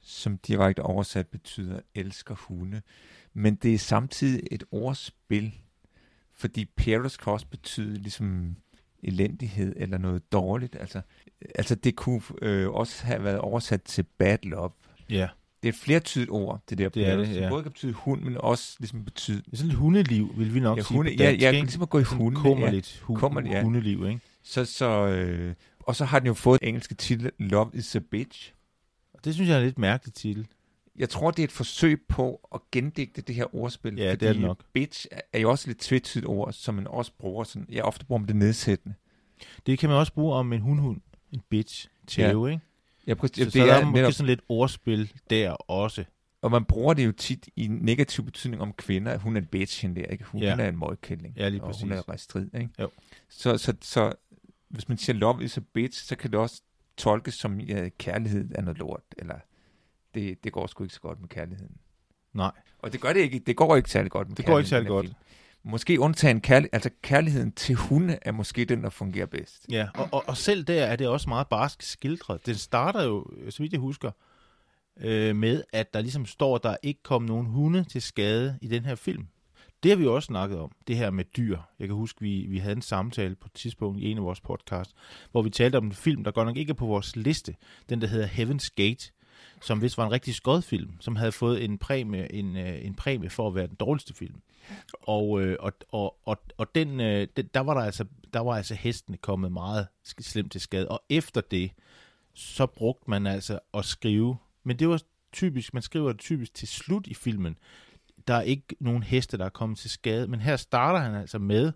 som 0.00 0.38
direkte 0.38 0.82
oversat 0.82 1.26
betyder 1.26 1.80
elsker 1.94 2.34
hunde. 2.34 2.82
Men 3.34 3.54
det 3.54 3.74
er 3.74 3.78
samtidig 3.78 4.42
et 4.50 4.64
ordspil, 4.70 5.54
fordi 6.38 6.64
Perros 6.76 7.16
kan 7.16 7.32
også 7.32 7.46
betyde 7.46 7.94
ligesom 7.98 8.56
elendighed 9.02 9.74
eller 9.76 9.98
noget 9.98 10.32
dårligt. 10.32 10.76
Altså, 10.80 11.00
altså 11.54 11.74
det 11.74 11.96
kunne 11.96 12.20
øh, 12.42 12.68
også 12.70 13.04
have 13.04 13.24
været 13.24 13.38
oversat 13.38 13.82
til 13.82 14.02
bad 14.02 14.38
love. 14.42 14.70
Ja. 15.10 15.28
Det 15.62 15.68
er 15.68 15.72
et 15.72 15.78
flertydigt 15.78 16.30
ord, 16.30 16.62
det 16.70 16.78
der. 16.78 16.88
Det 16.88 17.06
er 17.08 17.16
det, 17.16 17.36
ja. 17.36 17.48
både 17.48 17.62
kan 17.62 17.72
betyde 17.72 17.92
hund, 17.92 18.22
men 18.22 18.36
også 18.36 18.76
ligesom 18.78 19.04
betyde... 19.04 19.42
Det 19.42 19.52
er 19.52 19.56
sådan 19.56 19.70
et 19.70 19.76
hundeliv, 19.76 20.34
vil 20.36 20.54
vi 20.54 20.60
nok 20.60 20.78
Ja, 20.78 20.82
sige 20.82 20.96
hunde, 20.96 21.10
på 21.10 21.22
ja, 21.22 21.28
dansk, 21.28 21.42
ja, 21.42 21.50
ikke? 21.50 21.60
ligesom 21.62 21.82
at 21.82 21.90
gå 21.90 21.98
i 21.98 22.02
hunde. 22.02 22.40
Kummerligt 22.40 23.02
hu- 23.04 23.14
Kummerligt, 23.14 23.54
ja. 23.54 23.62
hundeliv, 23.62 24.06
ikke? 24.06 24.20
Så, 24.42 24.64
så, 24.64 25.06
øh, 25.06 25.54
og 25.78 25.96
så 25.96 26.04
har 26.04 26.18
den 26.18 26.26
jo 26.26 26.34
fået 26.34 26.58
engelske 26.62 26.94
titel 26.94 27.30
Love 27.38 27.70
is 27.74 27.96
a 27.96 27.98
Bitch. 28.10 28.52
Og 29.14 29.24
Det 29.24 29.34
synes 29.34 29.48
jeg 29.48 29.54
er 29.54 29.58
en 29.60 29.64
lidt 29.66 29.78
mærkelig 29.78 30.14
titel. 30.14 30.46
Jeg 30.98 31.08
tror, 31.08 31.30
det 31.30 31.38
er 31.42 31.44
et 31.44 31.52
forsøg 31.52 32.02
på 32.08 32.48
at 32.54 32.60
gendigte 32.72 33.20
det 33.22 33.34
her 33.34 33.54
ordspil. 33.54 33.96
Ja, 33.96 34.14
det 34.14 34.28
er 34.28 34.32
det 34.32 34.42
nok. 34.42 34.60
bitch 34.72 35.06
er 35.32 35.38
jo 35.40 35.50
også 35.50 35.66
lidt 35.68 35.78
tvetydigt 35.78 36.26
ord, 36.26 36.52
som 36.52 36.74
man 36.74 36.86
også 36.86 37.12
bruger. 37.18 37.44
Sådan, 37.44 37.66
jeg 37.70 37.82
ofte 37.84 38.04
bruger 38.06 38.18
man 38.20 38.28
det 38.28 38.36
nedsættende. 38.36 38.94
Det 39.66 39.78
kan 39.78 39.88
man 39.88 39.98
også 39.98 40.12
bruge 40.12 40.34
om 40.34 40.52
en 40.52 40.60
hundhund. 40.60 41.00
En 41.32 41.40
bitch. 41.48 41.88
Tæve, 42.06 42.50
ikke? 42.50 42.62
Ja, 43.06 43.14
præcis, 43.14 43.36
Så, 43.36 43.44
det 43.44 43.52
så 43.52 43.58
der 43.58 43.64
er 43.74 43.78
er 43.80 43.84
måske 43.84 43.94
netop, 43.94 44.12
sådan 44.12 44.26
lidt 44.26 44.40
ordspil 44.48 45.12
der 45.30 45.50
også. 45.50 46.04
og 46.42 46.50
man 46.50 46.64
bruger 46.64 46.94
det 46.94 47.06
jo 47.06 47.12
tit 47.12 47.48
i 47.56 47.66
negativ 47.66 48.24
betydning 48.24 48.62
om 48.62 48.72
kvinder, 48.72 49.12
at 49.12 49.20
hun 49.20 49.36
er 49.36 49.40
en 49.40 49.46
bitch, 49.46 49.82
hende 49.82 50.00
der, 50.00 50.06
ikke? 50.06 50.24
Hun, 50.24 50.40
Ja. 50.42 50.56
er 50.56 50.68
en 50.68 50.78
møgkælling. 50.78 51.34
Ja, 51.36 51.48
lige 51.48 51.62
og 51.62 51.66
præcis. 51.66 51.82
hun 51.82 51.92
er 51.92 52.08
restrid, 52.08 52.46
ikke? 52.54 52.68
Jo. 52.80 52.90
Så, 53.28 53.58
så, 53.58 53.74
så, 53.80 54.12
hvis 54.68 54.88
man 54.88 54.98
siger 54.98 55.16
love 55.16 55.44
is 55.44 55.56
a 55.56 55.60
bitch, 55.74 56.04
så 56.04 56.16
kan 56.16 56.30
det 56.30 56.38
også 56.40 56.62
tolkes 56.96 57.34
som, 57.34 57.60
ja, 57.60 57.88
kærlighed 57.98 58.48
er 58.54 58.62
noget 58.62 58.78
lort, 58.78 59.02
eller 59.18 59.34
det, 60.14 60.44
det 60.44 60.52
går 60.52 60.66
sgu 60.66 60.84
ikke 60.84 60.94
så 60.94 61.00
godt 61.00 61.20
med 61.20 61.28
kærligheden. 61.28 61.76
Nej. 62.32 62.52
Og 62.78 62.92
det 62.92 63.00
gør 63.00 63.12
det 63.12 63.20
ikke. 63.20 63.38
Det 63.38 63.56
går 63.56 63.76
ikke 63.76 63.90
særlig 63.90 64.10
godt 64.10 64.28
med 64.28 64.36
Det 64.36 64.46
går 64.46 64.58
ikke 64.58 64.70
særlig 64.70 64.88
her 64.88 65.00
film. 65.00 65.14
Måske 65.62 66.00
undtagen 66.00 66.40
kærlighed, 66.40 66.70
altså 66.72 66.90
kærligheden 67.02 67.52
til 67.52 67.74
hunde 67.74 68.18
er 68.22 68.32
måske 68.32 68.64
den, 68.64 68.82
der 68.82 68.90
fungerer 68.90 69.26
bedst. 69.26 69.66
Ja, 69.70 69.88
og, 69.94 70.08
og, 70.12 70.24
og 70.26 70.36
selv 70.36 70.64
der 70.64 70.84
er 70.84 70.96
det 70.96 71.08
også 71.08 71.28
meget 71.28 71.48
barsk 71.48 71.82
skildret. 71.82 72.46
Den 72.46 72.54
starter 72.54 73.04
jo, 73.04 73.26
så 73.50 73.62
vidt 73.62 73.72
jeg 73.72 73.80
husker, 73.80 74.10
øh, 75.00 75.36
med, 75.36 75.62
at 75.72 75.94
der 75.94 76.00
ligesom 76.00 76.26
står, 76.26 76.54
at 76.54 76.62
der 76.62 76.76
ikke 76.82 77.02
kom 77.02 77.22
nogen 77.22 77.46
hunde 77.46 77.84
til 77.84 78.02
skade 78.02 78.58
i 78.62 78.68
den 78.68 78.84
her 78.84 78.94
film. 78.94 79.26
Det 79.82 79.90
har 79.90 79.96
vi 79.96 80.06
også 80.06 80.26
snakket 80.26 80.58
om, 80.58 80.72
det 80.86 80.96
her 80.96 81.10
med 81.10 81.24
dyr. 81.24 81.58
Jeg 81.78 81.88
kan 81.88 81.96
huske, 81.96 82.20
vi, 82.20 82.46
vi 82.48 82.58
havde 82.58 82.76
en 82.76 82.82
samtale 82.82 83.34
på 83.34 83.46
et 83.46 83.52
tidspunkt 83.52 84.00
i 84.00 84.10
en 84.10 84.18
af 84.18 84.24
vores 84.24 84.40
podcast, 84.40 84.92
hvor 85.30 85.42
vi 85.42 85.50
talte 85.50 85.76
om 85.76 85.86
en 85.86 85.92
film, 85.92 86.24
der 86.24 86.30
godt 86.30 86.46
nok 86.46 86.56
ikke 86.56 86.70
er 86.70 86.74
på 86.74 86.86
vores 86.86 87.16
liste. 87.16 87.54
Den, 87.88 88.00
der 88.00 88.06
hedder 88.06 88.26
Heaven's 88.26 88.68
Gate, 88.76 89.12
som 89.60 89.82
vist 89.82 89.98
var 89.98 90.06
en 90.06 90.12
rigtig 90.12 90.34
skodfilm, 90.34 91.00
som 91.00 91.16
havde 91.16 91.32
fået 91.32 91.64
en 91.64 91.78
præmie, 91.78 92.32
en, 92.32 92.56
øh, 92.56 92.84
en 92.84 92.94
præmie 92.94 93.30
for 93.30 93.48
at 93.48 93.54
være 93.54 93.66
den 93.66 93.74
dårligste 93.74 94.14
film. 94.14 94.40
Og, 95.02 95.42
øh, 95.42 95.56
og, 95.60 95.72
og, 95.92 96.16
og, 96.24 96.38
og 96.56 96.74
den, 96.74 97.00
øh, 97.00 97.28
den, 97.36 97.50
der, 97.54 97.60
var 97.60 97.74
der, 97.74 97.80
altså, 97.80 98.04
der 98.32 98.40
var 98.40 98.56
altså 98.56 98.74
hestene 98.74 99.16
kommet 99.16 99.52
meget 99.52 99.86
slemt 100.20 100.52
til 100.52 100.60
skade. 100.60 100.88
Og 100.88 101.02
efter 101.08 101.40
det, 101.40 101.70
så 102.34 102.66
brugte 102.66 103.10
man 103.10 103.26
altså 103.26 103.58
at 103.74 103.84
skrive, 103.84 104.36
men 104.64 104.78
det 104.78 104.88
var 104.88 105.02
typisk, 105.32 105.74
man 105.74 105.82
skriver 105.82 106.12
det 106.12 106.20
typisk 106.20 106.54
til 106.54 106.68
slut 106.68 107.06
i 107.06 107.14
filmen. 107.14 107.58
Der 108.28 108.34
er 108.34 108.42
ikke 108.42 108.76
nogen 108.80 109.02
heste, 109.02 109.38
der 109.38 109.44
er 109.44 109.48
kommet 109.48 109.78
til 109.78 109.90
skade, 109.90 110.26
men 110.28 110.40
her 110.40 110.56
starter 110.56 110.98
han 110.98 111.14
altså 111.14 111.38
med 111.38 111.72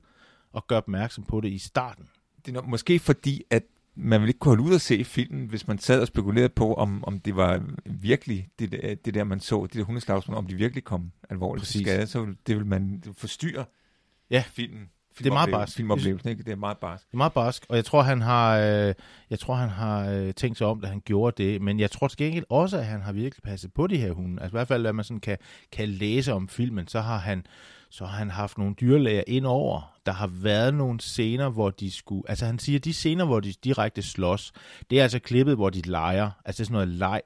at 0.57 0.67
gøre 0.67 0.77
opmærksom 0.77 1.25
på 1.25 1.41
det 1.41 1.49
i 1.49 1.59
starten. 1.59 2.09
Det 2.37 2.49
er 2.49 2.53
nok, 2.53 2.67
måske 2.67 2.99
fordi, 2.99 3.43
at 3.51 3.63
man 3.95 4.21
ville 4.21 4.29
ikke 4.31 4.39
kunne 4.39 4.51
holde 4.57 4.63
ud 4.71 4.75
at 4.75 4.81
se 4.81 5.05
filmen, 5.05 5.47
hvis 5.47 5.69
man 5.69 5.79
sad 5.79 6.01
og 6.01 6.07
spekulerede 6.07 6.49
på, 6.49 6.75
om, 6.75 7.05
om 7.05 7.21
det 7.21 7.37
var 7.37 7.63
virkelig 7.85 8.49
det, 8.59 8.73
der- 8.73 8.95
det 8.95 9.15
der, 9.15 9.25
man 9.25 9.41
så, 9.41 9.63
det 9.67 9.75
der 9.75 9.85
hundeslagsmål, 9.85 10.37
om 10.37 10.47
de 10.47 10.55
virkelig 10.55 10.85
kom 10.85 11.13
alvorligt 11.31 11.67
til 11.67 11.81
skade, 11.81 12.07
så 12.07 12.21
ville, 12.21 12.37
det 12.47 12.57
vil 12.57 12.67
man 12.67 13.03
forstyrre 13.17 13.65
Ja. 14.31 14.45
filmen. 14.53 14.89
Det 15.19 15.27
er 15.27 15.31
meget 15.33 15.51
barsk. 15.51 15.77
Filmoplevelsen, 15.77 16.31
ikke? 16.31 16.43
Det 16.43 16.53
er 16.53 16.57
meget 16.57 16.79
barsk. 16.79 17.07
Det 17.07 17.13
er 17.13 17.17
meget 17.17 17.33
barsk, 17.33 17.67
og 17.69 17.77
jeg 17.77 17.85
tror, 17.85 18.03
han 18.03 18.21
har, 18.21 18.59
øh, 18.59 18.95
jeg 19.31 19.39
tror, 19.39 19.55
han 19.55 19.69
har 19.69 20.11
øh, 20.11 20.35
tænkt 20.35 20.59
sig 20.59 20.67
om, 20.67 20.81
da 20.81 20.87
han 20.87 21.03
gjorde 21.05 21.43
det. 21.45 21.63
Men 21.63 21.81
jeg 21.81 21.91
tror 21.91 22.09
til 22.09 22.19
gengæld 22.19 22.45
også, 22.49 22.79
at 22.79 22.87
han 22.87 23.01
har 23.03 23.13
virkelig 23.13 23.43
passet 23.43 23.73
på 23.73 23.87
de 23.87 23.97
her 23.97 24.13
hunde. 24.13 24.43
Altså 24.43 24.57
i 24.57 24.59
hvert 24.59 24.69
fald, 24.69 24.83
hvad 24.83 24.93
man 24.93 25.05
sådan 25.05 25.21
kan, 25.21 25.39
kan 25.73 25.89
læse 25.89 26.33
om 26.33 26.49
filmen, 26.49 26.89
så 26.89 27.01
har 27.01 27.19
han 27.19 27.47
så 27.93 28.07
har 28.07 28.19
han 28.19 28.31
haft 28.31 28.59
nogle 28.59 28.75
dyrlæger 28.81 29.23
ind 29.27 29.47
over. 29.47 29.93
Der 30.07 30.13
har 30.13 30.27
været 30.27 30.75
nogle 30.75 31.01
scener, 31.01 31.49
hvor 31.49 31.71
de 31.71 31.91
skulle... 31.91 32.23
Altså 32.29 32.47
han 32.47 32.59
siger, 32.59 32.79
de 32.79 32.93
scener, 32.93 33.25
hvor 33.25 33.41
de 33.41 33.53
direkte 33.65 34.03
slås, 34.03 34.53
det 34.91 34.99
er 34.99 35.03
altså 35.03 35.19
klippet, 35.19 35.55
hvor 35.55 35.71
de 35.71 35.81
leger. 35.81 36.31
Altså 36.45 36.59
det 36.59 36.65
er 36.65 36.65
sådan 36.65 36.73
noget 36.73 36.89
leg. 36.89 37.21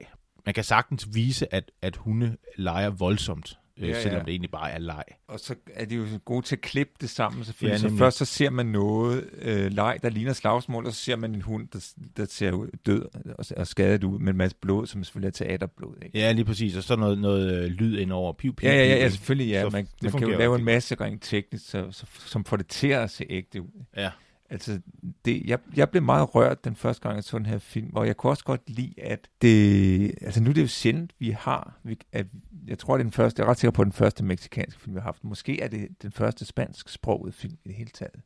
Man 0.45 0.53
kan 0.53 0.63
sagtens 0.63 1.07
vise, 1.13 1.53
at, 1.53 1.71
at 1.81 1.95
hunde 1.95 2.37
leger 2.57 2.89
voldsomt, 2.89 3.59
øh, 3.77 3.89
Ja, 3.89 3.93
ja. 3.95 4.01
selvom 4.01 4.25
det 4.25 4.31
egentlig 4.31 4.51
bare 4.51 4.71
er 4.71 4.77
leg. 4.79 5.03
Og 5.27 5.39
så 5.39 5.55
er 5.73 5.85
de 5.85 5.95
jo 5.95 6.05
gode 6.25 6.45
til 6.45 6.55
at 6.55 6.61
klippe 6.61 6.93
det 7.01 7.09
sammen, 7.09 7.43
selvfølgelig. 7.43 7.83
Ja, 7.83 7.89
så 7.89 7.95
først 7.95 8.17
så 8.17 8.25
ser 8.25 8.49
man 8.49 8.65
noget 8.65 9.29
øh, 9.41 9.71
leg, 9.71 9.99
der 10.03 10.09
ligner 10.09 10.33
slagsmål, 10.33 10.85
og 10.85 10.93
så 10.93 11.03
ser 11.03 11.15
man 11.15 11.35
en 11.35 11.41
hund, 11.41 11.67
der, 11.67 11.93
der 12.17 12.25
ser 12.25 12.51
ud, 12.51 12.67
død 12.85 13.05
og, 13.37 13.45
og 13.57 13.67
skadet 13.67 14.03
ud 14.03 14.19
med 14.19 14.29
en 14.29 14.37
masse 14.37 14.57
blod, 14.61 14.87
som 14.87 15.03
selvfølgelig 15.03 15.27
er 15.27 15.31
teaterblod. 15.45 15.95
Ikke? 16.05 16.19
Ja, 16.19 16.31
lige 16.31 16.45
præcis. 16.45 16.75
Og 16.75 16.83
så 16.83 16.95
noget, 16.95 17.17
noget 17.17 17.63
øh, 17.63 17.69
lyd 17.69 17.97
ind 17.97 18.11
over. 18.11 18.33
Piu, 18.33 18.51
piu, 18.51 18.69
Ja, 18.69 18.75
ja, 18.75 18.85
ja, 18.85 18.95
ja 18.95 19.09
selvfølgelig, 19.09 19.51
ja. 19.51 19.61
Så 19.61 19.69
man, 19.69 19.85
det 19.85 20.13
man 20.13 20.21
kan 20.21 20.31
jo 20.31 20.37
lave 20.37 20.55
en 20.55 20.63
masse 20.65 20.95
rent 20.95 21.23
teknisk, 21.23 21.69
så, 21.69 21.87
så, 21.91 22.05
som 22.25 22.45
får 22.45 22.57
det 22.57 22.67
til 22.67 22.87
at 22.87 23.09
se 23.09 23.25
ægte 23.29 23.61
ud. 23.61 23.83
Ja. 23.97 24.09
Altså, 24.49 24.79
det, 25.25 25.43
jeg, 25.45 25.59
jeg 25.75 25.89
blev 25.89 26.03
meget 26.03 26.35
rørt 26.35 26.65
den 26.65 26.75
første 26.75 27.03
gang, 27.03 27.15
jeg 27.15 27.23
så 27.23 27.37
den 27.37 27.45
her 27.45 27.59
film, 27.59 27.95
og 27.95 28.07
jeg 28.07 28.17
kunne 28.17 28.31
også 28.31 28.43
godt 28.43 28.69
lide, 28.69 28.93
at 28.97 29.27
det... 29.41 30.11
Altså, 30.21 30.43
nu 30.43 30.49
er 30.49 30.53
det 30.53 30.61
jo 30.61 30.67
sjældent, 30.67 31.11
vi 31.19 31.29
har... 31.29 31.79
Vi, 31.83 31.97
at, 32.11 32.25
jeg 32.67 32.79
tror, 32.79 32.93
det 32.97 33.01
er 33.01 33.03
den 33.03 33.11
første... 33.11 33.39
Jeg 33.39 33.45
er 33.45 33.49
ret 33.51 33.57
sikker 33.57 33.71
på, 33.71 33.83
den 33.83 33.91
første 33.91 34.23
meksikanske 34.23 34.81
film, 34.81 34.95
vi 34.95 34.99
har 34.99 35.05
haft. 35.05 35.23
Måske 35.23 35.61
er 35.61 35.67
det 35.67 36.01
den 36.01 36.11
første 36.11 36.45
spansk 36.45 36.89
sproget 36.89 37.33
film 37.33 37.57
i 37.65 37.67
det 37.67 37.75
hele 37.75 37.89
taget. 37.89 38.21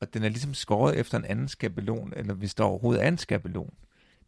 Og 0.00 0.14
den 0.14 0.24
er 0.24 0.28
ligesom 0.28 0.54
skåret 0.54 0.98
efter 0.98 1.18
en 1.18 1.24
anden 1.24 1.48
skabelon, 1.48 2.12
eller 2.16 2.34
hvis 2.34 2.54
der 2.54 2.64
overhovedet 2.64 3.04
er 3.04 3.08
en 3.08 3.18
skabelon. 3.18 3.74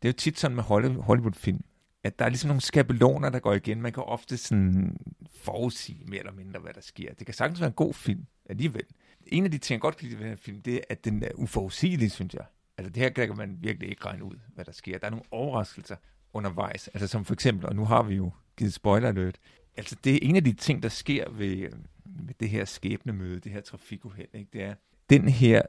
Det 0.02 0.08
er 0.08 0.12
jo 0.12 0.16
tit 0.16 0.38
sådan 0.38 0.54
med 0.54 0.64
Hollywood-film, 1.02 1.64
at 2.04 2.18
der 2.18 2.24
er 2.24 2.28
ligesom 2.28 2.48
nogle 2.48 2.60
skabeloner, 2.60 3.30
der 3.30 3.38
går 3.38 3.52
igen. 3.52 3.82
Man 3.82 3.92
kan 3.92 4.02
ofte 4.02 4.36
sådan 4.36 4.96
forudsige 5.34 6.04
mere 6.04 6.18
eller 6.18 6.32
mindre, 6.32 6.60
hvad 6.60 6.72
der 6.74 6.80
sker. 6.80 7.14
Det 7.14 7.26
kan 7.26 7.34
sagtens 7.34 7.60
være 7.60 7.68
en 7.68 7.74
god 7.74 7.94
film 7.94 8.26
alligevel. 8.46 8.84
En 9.26 9.44
af 9.44 9.50
de 9.50 9.58
ting, 9.58 9.76
jeg 9.76 9.80
godt 9.80 9.96
kan 9.96 10.08
lide 10.08 10.18
ved 10.18 10.24
den 10.24 10.30
her 10.30 10.36
film, 10.36 10.62
det 10.62 10.74
er, 10.74 10.80
at 10.88 11.04
den 11.04 11.22
er 11.22 11.28
uforudsigelig, 11.34 12.12
synes 12.12 12.34
jeg. 12.34 12.44
Altså 12.78 12.90
det 12.90 13.02
her 13.02 13.10
kan 13.10 13.36
man 13.36 13.56
virkelig 13.60 13.88
ikke 13.88 14.06
regne 14.06 14.24
ud, 14.24 14.36
hvad 14.54 14.64
der 14.64 14.72
sker. 14.72 14.98
Der 14.98 15.06
er 15.06 15.10
nogle 15.10 15.24
overraskelser 15.30 15.96
undervejs. 16.32 16.88
Altså 16.88 17.06
som 17.06 17.24
for 17.24 17.34
eksempel, 17.34 17.66
og 17.66 17.76
nu 17.76 17.84
har 17.84 18.02
vi 18.02 18.14
jo 18.14 18.30
givet 18.56 18.72
spoiler 18.72 19.08
alert, 19.08 19.38
altså 19.76 19.96
det 20.04 20.14
er 20.14 20.18
en 20.22 20.36
af 20.36 20.44
de 20.44 20.52
ting, 20.52 20.82
der 20.82 20.88
sker 20.88 21.30
ved, 21.30 21.68
ved 22.04 22.34
det 22.40 22.48
her 22.48 22.64
skæbnemøde, 22.64 23.40
det 23.40 23.52
her 23.52 23.60
trafikuheld, 23.60 24.28
ikke? 24.34 24.50
det 24.52 24.62
er 24.62 24.74
den 25.10 25.28
her 25.28 25.62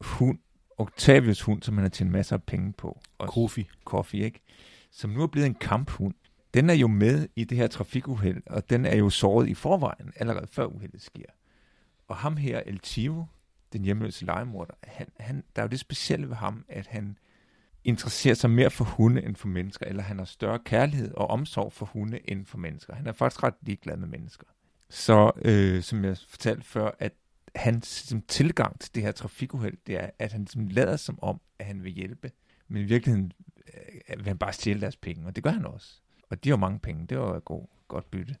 hund, 0.00 0.38
Octavius 0.78 1.40
hund, 1.40 1.62
som 1.62 1.74
han 1.74 1.82
har 1.82 1.88
tjent 1.88 2.10
masser 2.10 2.36
af 2.36 2.42
penge 2.42 2.72
på. 2.72 3.00
Og 3.18 3.28
Kofi. 3.28 3.68
Coffee, 3.84 4.24
ikke? 4.24 4.40
Som 4.90 5.10
nu 5.10 5.22
er 5.22 5.26
blevet 5.26 5.46
en 5.46 5.54
kamphund. 5.54 6.14
den 6.54 6.70
er 6.70 6.74
jo 6.74 6.88
med 6.88 7.28
i 7.36 7.44
det 7.44 7.58
her 7.58 7.66
trafikuheld, 7.66 8.42
og 8.46 8.70
den 8.70 8.86
er 8.86 8.96
jo 8.96 9.10
såret 9.10 9.48
i 9.48 9.54
forvejen, 9.54 10.12
allerede 10.16 10.46
før 10.46 10.66
uheldet 10.66 11.02
sker. 11.02 11.24
Og 12.08 12.16
ham 12.16 12.36
her, 12.36 12.62
El 12.66 12.80
Chivo, 12.84 13.24
den 13.72 13.84
hjemløse 13.84 14.24
legemorder, 14.24 14.74
han, 14.82 15.06
han, 15.20 15.44
der 15.56 15.62
er 15.62 15.66
jo 15.66 15.70
det 15.70 15.80
specielle 15.80 16.28
ved 16.28 16.36
ham, 16.36 16.64
at 16.68 16.86
han 16.86 17.18
interesserer 17.84 18.34
sig 18.34 18.50
mere 18.50 18.70
for 18.70 18.84
hunde 18.84 19.24
end 19.24 19.36
for 19.36 19.48
mennesker, 19.48 19.86
eller 19.86 20.02
han 20.02 20.18
har 20.18 20.24
større 20.24 20.58
kærlighed 20.58 21.14
og 21.14 21.30
omsorg 21.30 21.72
for 21.72 21.86
hunde 21.86 22.30
end 22.30 22.46
for 22.46 22.58
mennesker. 22.58 22.94
Han 22.94 23.06
er 23.06 23.12
faktisk 23.12 23.42
ret 23.42 23.54
ligeglad 23.62 23.96
med 23.96 24.08
mennesker. 24.08 24.46
Så, 24.88 25.32
øh, 25.44 25.82
som 25.82 26.04
jeg 26.04 26.16
fortalte 26.28 26.62
før, 26.62 26.90
at 26.98 27.12
hans 27.54 27.86
som 27.86 28.22
tilgang 28.22 28.80
til 28.80 28.94
det 28.94 29.02
her 29.02 29.12
trafikuheld, 29.12 29.76
det 29.86 29.94
er, 29.96 30.10
at 30.18 30.32
han 30.32 30.46
som 30.46 30.68
lader 30.68 30.96
som 30.96 31.18
om, 31.22 31.40
at 31.58 31.66
han 31.66 31.84
vil 31.84 31.92
hjælpe, 31.92 32.30
men 32.68 32.82
i 32.82 32.84
virkeligheden 32.84 33.32
øh, 33.74 34.18
vil 34.18 34.26
han 34.26 34.38
bare 34.38 34.52
stjæle 34.52 34.80
deres 34.80 34.96
penge, 34.96 35.26
og 35.26 35.36
det 35.36 35.44
gør 35.44 35.50
han 35.50 35.66
også. 35.66 36.00
Og 36.30 36.44
de 36.44 36.48
har 36.48 36.56
mange 36.56 36.78
penge, 36.78 37.06
det 37.06 37.18
var 37.18 37.40
god, 37.40 37.66
godt 37.88 38.10
bytte. 38.10 38.36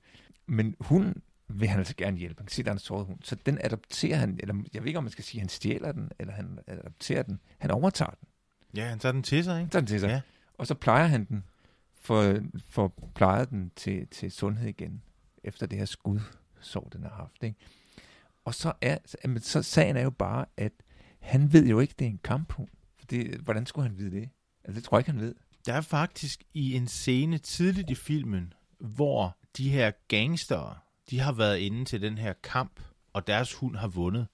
Men 0.46 0.74
hun 0.80 1.22
vil 1.48 1.68
han 1.68 1.78
altså 1.78 1.94
gerne 1.96 2.16
hjælpe. 2.16 2.40
Han 2.40 2.46
kan 2.46 2.52
se, 2.52 2.62
at 2.62 2.66
der 2.66 2.70
er 2.70 2.74
en 2.74 2.78
såret 2.78 3.06
hund. 3.06 3.18
Så 3.22 3.34
den 3.34 3.58
adopterer 3.60 4.16
han, 4.16 4.38
eller 4.40 4.54
jeg 4.74 4.82
ved 4.82 4.86
ikke, 4.86 4.98
om 4.98 5.04
man 5.04 5.10
skal 5.10 5.24
sige, 5.24 5.38
at 5.38 5.42
han 5.42 5.48
stjæler 5.48 5.92
den, 5.92 6.10
eller 6.18 6.32
han 6.32 6.58
adopterer 6.66 7.22
den. 7.22 7.40
Han 7.58 7.70
overtager 7.70 8.10
den. 8.10 8.28
Ja, 8.76 8.88
han 8.88 8.98
tager 8.98 9.12
den 9.12 9.22
til 9.22 9.44
sig, 9.44 9.60
ikke? 9.60 9.70
Tager 9.70 9.80
den 9.80 9.86
til 9.86 10.00
sig. 10.00 10.08
Ja. 10.08 10.20
Og 10.58 10.66
så 10.66 10.74
plejer 10.74 11.06
han 11.06 11.24
den, 11.24 11.44
for, 12.00 12.40
for 12.68 12.94
plejer 13.14 13.44
den 13.44 13.72
til, 13.76 14.06
til 14.06 14.32
sundhed 14.32 14.68
igen, 14.68 15.02
efter 15.44 15.66
det 15.66 15.78
her 15.78 15.84
skudsår, 15.84 16.88
den 16.92 17.02
har 17.02 17.10
haft. 17.10 17.42
Ikke? 17.42 17.56
Og 18.44 18.54
så 18.54 18.72
er 18.80 18.98
så, 19.06 19.18
så 19.40 19.62
sagen 19.62 19.96
er 19.96 20.02
jo 20.02 20.10
bare, 20.10 20.46
at 20.56 20.72
han 21.20 21.52
ved 21.52 21.66
jo 21.66 21.80
ikke, 21.80 21.94
det 21.98 22.04
er 22.04 22.10
en 22.10 22.20
kamphund. 22.24 22.68
For 22.98 23.06
det, 23.06 23.40
hvordan 23.40 23.66
skulle 23.66 23.88
han 23.88 23.98
vide 23.98 24.10
det? 24.10 24.28
Altså, 24.64 24.80
det 24.80 24.84
tror 24.84 24.96
jeg 24.96 25.00
ikke, 25.00 25.10
han 25.10 25.20
ved. 25.20 25.34
Der 25.66 25.72
er 25.72 25.80
faktisk 25.80 26.44
i 26.54 26.74
en 26.76 26.88
scene 26.88 27.38
tidligt 27.38 27.90
i 27.90 27.94
filmen, 27.94 28.52
hvor 28.78 29.36
de 29.56 29.70
her 29.70 29.92
gangster, 30.08 30.82
de 31.10 31.20
har 31.20 31.32
været 31.32 31.58
inde 31.58 31.84
til 31.84 32.02
den 32.02 32.18
her 32.18 32.32
kamp, 32.32 32.80
og 33.12 33.26
deres 33.26 33.54
hund 33.54 33.76
har 33.76 33.88
vundet. 33.88 34.26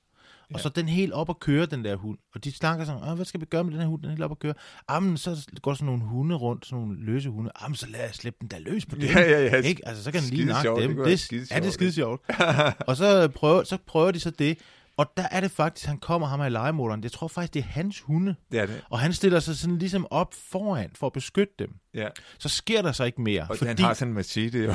Ja. 0.51 0.55
Og 0.55 0.61
så 0.61 0.69
den 0.69 0.89
helt 0.89 1.13
op 1.13 1.31
at 1.31 1.41
køre, 1.41 1.67
den 1.67 1.85
der 1.85 1.97
hund. 1.97 2.19
Og 2.35 2.45
de 2.45 2.53
snakker 2.53 2.85
sådan, 2.85 3.17
hvad 3.17 3.25
skal 3.25 3.41
vi 3.41 3.47
gøre 3.47 3.65
med 3.65 3.73
den 3.73 3.81
her 3.81 3.89
hund? 3.89 4.03
Den 4.03 4.11
er 4.11 4.15
helt 4.15 4.23
op 4.23 4.31
at 4.31 4.39
køre. 4.39 4.55
Jamen, 4.91 5.17
så 5.17 5.49
går 5.63 5.75
sådan 5.75 5.87
nogle 5.87 6.03
hunde 6.03 6.35
rundt, 6.35 6.67
sådan 6.67 6.85
nogle 6.85 7.05
løse 7.05 7.31
hunde. 7.31 7.51
Jamen, 7.63 7.77
så 7.77 7.87
lad 7.87 8.11
os 8.11 8.17
slippe 8.17 8.39
den 8.41 8.49
der 8.49 8.59
løs 8.59 8.87
på 8.87 8.97
dem. 8.97 9.05
Ja, 9.05 9.21
ja, 9.21 9.45
ja. 9.45 9.57
Ikke? 9.57 9.89
Altså, 9.89 10.05
så 10.05 10.13
kan 10.13 10.23
den 10.23 10.31
lige 10.31 10.45
nakke 10.47 10.69
dem. 10.69 10.97
det 10.97 11.07
Det, 11.31 11.51
ja, 11.51 11.59
det 11.59 11.67
er 11.67 11.71
skide 11.71 11.93
sjovt. 11.93 12.23
og 12.89 12.97
så 12.97 13.29
prøver, 13.29 13.65
så 13.65 13.79
prøver 13.87 14.11
de 14.11 14.21
så 14.21 14.31
det. 14.31 14.59
Og 15.01 15.07
der 15.17 15.27
er 15.31 15.41
det 15.41 15.51
faktisk, 15.51 15.87
han 15.87 15.99
kommer 15.99 16.29
ham 16.29 16.41
her 16.41 16.47
i 16.47 16.51
legemoderen. 16.51 17.03
Jeg 17.03 17.13
tror 17.13 17.29
faktisk, 17.29 17.55
det 17.55 17.61
er 17.61 17.65
hans 17.65 18.01
hunde. 18.01 18.35
Det 18.53 18.61
er 18.61 18.67
det. 18.67 18.85
Og 18.91 18.99
han 18.99 19.13
stiller 19.13 19.41
sig 19.41 19.57
sådan 19.57 19.79
ligesom 19.79 20.07
op 20.11 20.35
foran 20.35 20.91
for 20.95 21.07
at 21.07 21.13
beskytte 21.13 21.55
dem. 21.59 21.75
Ja. 21.95 22.09
Så 22.39 22.49
sker 22.49 22.83
der 22.83 22.93
så 22.93 23.05
ikke 23.05 23.23
mere. 23.23 23.47
Og 23.51 23.59
fordi... 23.59 23.69
han 23.69 23.79
har 23.79 23.95
sådan 23.95 24.09
en 24.09 24.15
machete. 24.15 24.59
Jo. 24.59 24.65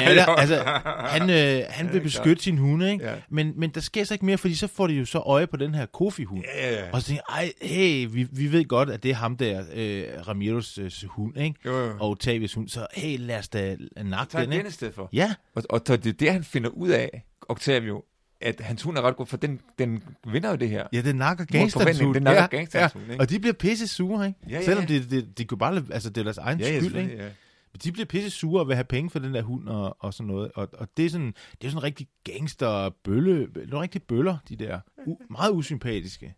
ja, 0.00 0.14
der, 0.14 0.26
altså, 0.26 0.62
han, 1.08 1.30
øh, 1.30 1.64
han 1.68 1.92
vil 1.92 2.00
beskytte 2.00 2.42
sin 2.42 2.58
hunde, 2.58 2.92
ikke? 2.92 3.04
Ja. 3.04 3.14
Men, 3.30 3.52
men 3.56 3.70
der 3.70 3.80
sker 3.80 4.04
så 4.04 4.14
ikke 4.14 4.26
mere, 4.26 4.38
fordi 4.38 4.54
så 4.54 4.66
får 4.66 4.86
de 4.86 4.94
jo 4.94 5.04
så 5.04 5.18
øje 5.18 5.46
på 5.46 5.56
den 5.56 5.74
her 5.74 5.86
Kofi-hund. 5.86 6.44
Ja, 6.54 6.70
ja, 6.70 6.84
ja. 6.84 6.90
Og 6.92 7.02
så 7.02 7.06
tænker 7.06 7.22
ej, 7.28 7.52
hey, 7.62 8.08
vi, 8.10 8.28
vi 8.32 8.52
ved 8.52 8.64
godt, 8.64 8.90
at 8.90 9.02
det 9.02 9.10
er 9.10 9.14
ham 9.14 9.36
der, 9.36 9.64
øh, 9.74 10.04
Ramiros 10.28 10.78
øh, 10.78 10.90
hund, 11.06 11.38
ikke? 11.38 11.60
Jo, 11.64 11.78
jo. 11.78 11.92
Og 12.00 12.10
Octavius 12.10 12.54
hund, 12.54 12.68
så 12.68 12.86
hey, 12.94 13.16
lad 13.18 13.38
os 13.38 13.48
da 13.48 13.76
nakke 14.02 14.32
Tag 14.32 14.40
den, 14.40 14.50
den 14.50 14.58
ikke? 14.58 14.68
i 14.68 14.72
stedet 14.72 14.94
for. 14.94 15.08
Ja, 15.12 15.34
Og, 15.54 15.62
og 15.70 15.86
det 15.86 16.06
er 16.06 16.12
det, 16.12 16.32
han 16.32 16.44
finder 16.44 16.70
ud 16.70 16.88
af, 16.88 17.24
Octavio, 17.48 18.02
at 18.40 18.60
hans 18.60 18.82
hund 18.82 18.98
er 18.98 19.02
ret 19.02 19.16
god, 19.16 19.26
for 19.26 19.36
den, 19.36 19.60
den 19.78 20.02
vinder 20.26 20.50
jo 20.50 20.56
det 20.56 20.68
her. 20.68 20.86
ja, 20.92 21.02
det 21.02 21.16
nakker 21.16 21.44
gangsterens 21.44 22.00
hund. 22.00 22.14
det 22.14 22.22
nakker 22.22 22.42
ja, 22.42 22.46
gangsterens 22.46 22.94
ja. 22.94 22.98
hund, 23.00 23.12
ikke? 23.12 23.22
Og 23.22 23.30
de 23.30 23.38
bliver 23.38 23.54
pisse 23.54 23.88
sure, 23.88 24.26
ikke? 24.26 24.38
Ja, 24.48 24.54
ja, 24.54 24.64
Selvom 24.64 24.84
ja. 24.84 24.94
de, 24.94 25.10
de, 25.10 25.22
de 25.22 25.44
kunne 25.44 25.58
bare, 25.58 25.84
altså 25.90 26.10
det 26.10 26.18
er 26.18 26.24
deres 26.24 26.38
egen 26.38 26.60
Ja, 26.60 26.72
ja, 26.72 26.80
skyld, 26.80 26.96
ikke? 26.96 27.16
ja. 27.16 27.28
Men 27.72 27.80
de 27.84 27.92
bliver 27.92 28.06
pisse 28.06 28.30
sure 28.30 28.60
og 28.62 28.68
vil 28.68 28.76
have 28.76 28.84
penge 28.84 29.10
for 29.10 29.18
den 29.18 29.34
der 29.34 29.42
hund 29.42 29.68
og, 29.68 29.96
og 29.98 30.14
sådan 30.14 30.26
noget. 30.26 30.52
Og, 30.54 30.68
og 30.72 30.88
det 30.96 31.06
er 31.06 31.10
sådan, 31.10 31.34
det 31.60 31.66
er 31.66 31.70
sådan 31.70 31.82
rigtig 31.82 32.08
gangster 32.24 32.90
bølle, 33.04 33.48
nogle 33.54 33.82
rigtig 33.82 34.02
bøller, 34.02 34.36
de 34.48 34.56
der. 34.56 34.80
U, 35.06 35.16
meget 35.30 35.52
usympatiske. 35.52 36.34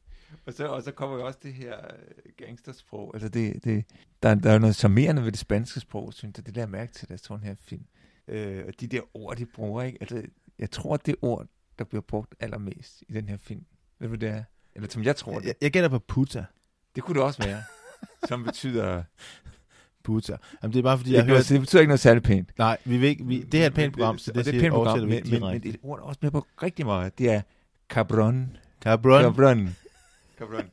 Og 0.47 0.53
så, 0.53 0.67
og 0.67 0.83
så 0.83 0.93
kommer 0.93 1.17
jo 1.17 1.27
også 1.27 1.39
det 1.43 1.55
her 1.55 1.75
øh, 1.75 2.33
gangstersprog. 2.37 3.11
Altså 3.15 3.29
det, 3.29 3.65
det, 3.65 3.85
der, 4.23 4.35
der 4.35 4.49
er 4.49 4.53
jo 4.53 4.59
noget 4.59 4.77
charmerende 4.77 5.25
ved 5.25 5.33
det 5.33 5.41
spanske 5.41 5.81
sprog, 5.81 6.15
synes 6.15 6.37
jeg. 6.37 6.47
Det 6.47 6.55
der 6.55 6.67
mærke 6.67 6.93
til, 6.93 7.09
da 7.09 7.13
jeg 7.13 7.19
så 7.19 7.35
den 7.37 7.43
her 7.45 7.55
film. 7.61 7.85
Øh, 8.29 8.65
og 8.67 8.81
de 8.81 8.87
der 8.87 9.01
ord, 9.15 9.37
de 9.37 9.47
bruger, 9.47 9.83
ikke? 9.83 9.99
Altså, 10.01 10.23
jeg 10.59 10.71
tror, 10.71 10.95
at 10.95 11.07
det 11.07 11.15
ord, 11.23 11.47
der 11.79 11.85
bliver 11.85 12.03
brugt 12.03 12.35
allermest 12.41 13.05
i 13.09 13.13
den 13.13 13.29
her 13.29 13.37
film. 13.37 13.65
Ved 13.99 14.09
du, 14.09 14.15
det 14.15 14.29
er? 14.29 14.43
Eller 14.75 14.89
som 14.89 15.03
jeg 15.03 15.17
tror 15.17 15.39
det. 15.39 15.47
Jeg, 15.47 15.55
jeg 15.61 15.71
gætter 15.71 15.89
på 15.91 15.99
puta. 15.99 16.45
Det 16.95 17.03
kunne 17.05 17.15
det 17.15 17.23
også 17.23 17.43
være. 17.43 17.63
som 18.29 18.45
betyder... 18.45 19.03
Puta. 20.05 20.37
Jamen, 20.63 20.73
det 20.73 20.79
er 20.79 20.83
bare 20.83 20.99
fordi, 20.99 21.11
Det, 21.11 21.15
jeg 21.15 21.21
er 21.21 21.25
har 21.25 21.29
noget, 21.29 21.47
hørt... 21.49 21.53
det 21.55 21.61
betyder 21.61 21.81
ikke 21.81 21.89
noget 21.89 22.01
særligt 22.01 22.25
pænt. 22.25 22.59
Nej, 22.59 22.77
vi 22.85 22.97
vil 22.99 23.09
ikke, 23.09 23.27
vi, 23.27 23.43
det 23.43 23.55
her 23.55 23.63
er 23.63 23.67
et 23.67 23.75
pænt 23.75 23.95
program, 23.95 24.19
så 24.19 24.31
og 24.31 24.35
det, 24.35 24.45
det 24.45 24.51
er 24.51 24.53
siger, 24.53 24.61
et 24.61 24.63
pænt 24.63 24.75
program, 24.75 24.99
men, 24.99 25.09
men, 25.31 25.41
men 25.41 25.63
et 25.65 25.77
ord, 25.83 25.99
der 25.99 26.05
er 26.05 26.09
også 26.09 26.19
med 26.23 26.31
på 26.31 26.47
rigtig 26.63 26.87
meget. 26.87 27.19
Det 27.19 27.31
er 27.31 27.43
cabron. 27.89 28.57
Cabron. 28.83 29.23
Cabron. 29.23 29.77
Cabron. 30.39 30.71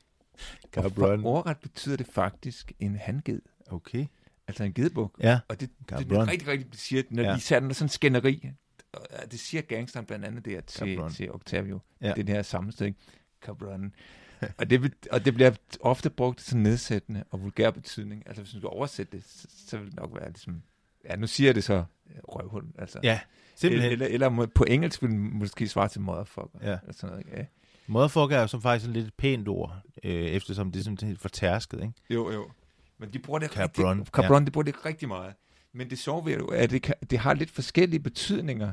Cabron. 0.74 1.24
Og 1.24 1.32
ordret 1.32 1.56
betyder 1.58 1.96
det 1.96 2.06
faktisk 2.06 2.72
en 2.80 2.96
hanged. 2.96 3.40
Okay. 3.70 4.06
Altså 4.48 4.64
en 4.64 4.72
gedebuk. 4.74 5.14
Ja. 5.20 5.38
Og 5.48 5.60
det, 5.60 5.70
det, 5.90 6.10
det 6.10 6.28
rigtig, 6.28 6.48
rigtig 6.48 6.80
siger, 6.80 7.02
når 7.10 7.22
Ja. 7.22 7.34
de 7.34 7.40
ser 7.40 7.60
den 7.60 7.74
sådan 7.74 7.88
skænderi. 7.88 8.50
Og 8.92 9.32
Det 9.32 9.40
siger 9.40 9.62
gangsteren 9.62 10.06
blandt 10.06 10.24
andet 10.24 10.44
der 10.44 10.60
til, 10.60 10.94
Cabron. 10.96 11.12
til 11.12 11.32
Octavio. 11.32 11.80
Ja. 12.00 12.12
Det 12.12 12.28
her 12.28 12.42
sammenstilling. 12.42 12.96
Cabron. 13.42 13.94
og, 14.58 14.70
det, 14.70 14.94
og 15.12 15.24
det 15.24 15.34
bliver 15.34 15.50
ofte 15.80 16.10
brugt 16.10 16.40
som 16.40 16.58
nedsættende 16.60 17.24
og 17.30 17.42
vulgær 17.42 17.70
betydning. 17.70 18.22
Altså 18.26 18.42
hvis 18.42 18.52
du 18.52 18.58
skal 18.58 18.68
oversætte 18.68 19.16
det, 19.16 19.24
så, 19.26 19.48
så 19.66 19.78
vil 19.78 19.86
det 19.86 19.96
nok 19.96 20.10
være 20.14 20.28
ligesom... 20.28 20.62
Ja, 21.04 21.16
nu 21.16 21.26
siger 21.26 21.48
jeg 21.48 21.54
det 21.54 21.64
så 21.64 21.74
øh, 21.74 22.16
røvhund. 22.28 22.66
Altså. 22.78 23.00
Ja, 23.02 23.20
simpelthen. 23.54 23.92
Eller, 23.92 24.06
eller 24.06 24.28
må- 24.28 24.46
på 24.46 24.64
engelsk 24.68 25.02
vil 25.02 25.10
den 25.10 25.38
måske 25.38 25.68
svare 25.68 25.88
til 25.88 26.00
motherfucker. 26.00 26.58
Ja. 26.62 26.78
Eller 26.82 26.92
sådan 26.92 27.16
noget, 27.16 27.26
ja. 27.38 27.44
Motherfucker 27.86 28.36
er 28.36 28.40
jo 28.40 28.46
så 28.46 28.60
faktisk 28.60 28.88
et 28.88 28.94
lidt 28.96 29.16
pænt 29.16 29.48
ord, 29.48 29.76
øh, 30.04 30.12
eftersom 30.26 30.72
det 30.72 30.80
er 30.80 30.84
sådan 30.84 31.08
helt 31.08 31.20
fortærsket, 31.20 31.80
ikke? 31.82 31.92
Jo, 32.10 32.30
jo. 32.32 32.50
Men 32.98 33.12
de 33.12 33.18
bruger 33.18 33.38
det 33.38 33.50
Cabron, 33.50 33.98
rigtig, 33.98 34.12
Cabron, 34.14 34.42
ja. 34.42 34.46
de 34.46 34.50
bruger 34.50 34.64
det 34.64 34.86
rigtig 34.86 35.08
meget. 35.08 35.34
Men 35.72 35.90
det 35.90 35.98
sjove 35.98 36.24
ved 36.24 36.32
det 36.32 36.38
jo, 36.38 36.46
at 36.46 36.70
det, 36.70 36.82
kan, 36.82 36.94
det 37.10 37.18
har 37.18 37.34
lidt 37.34 37.50
forskellige 37.50 38.00
betydninger. 38.00 38.72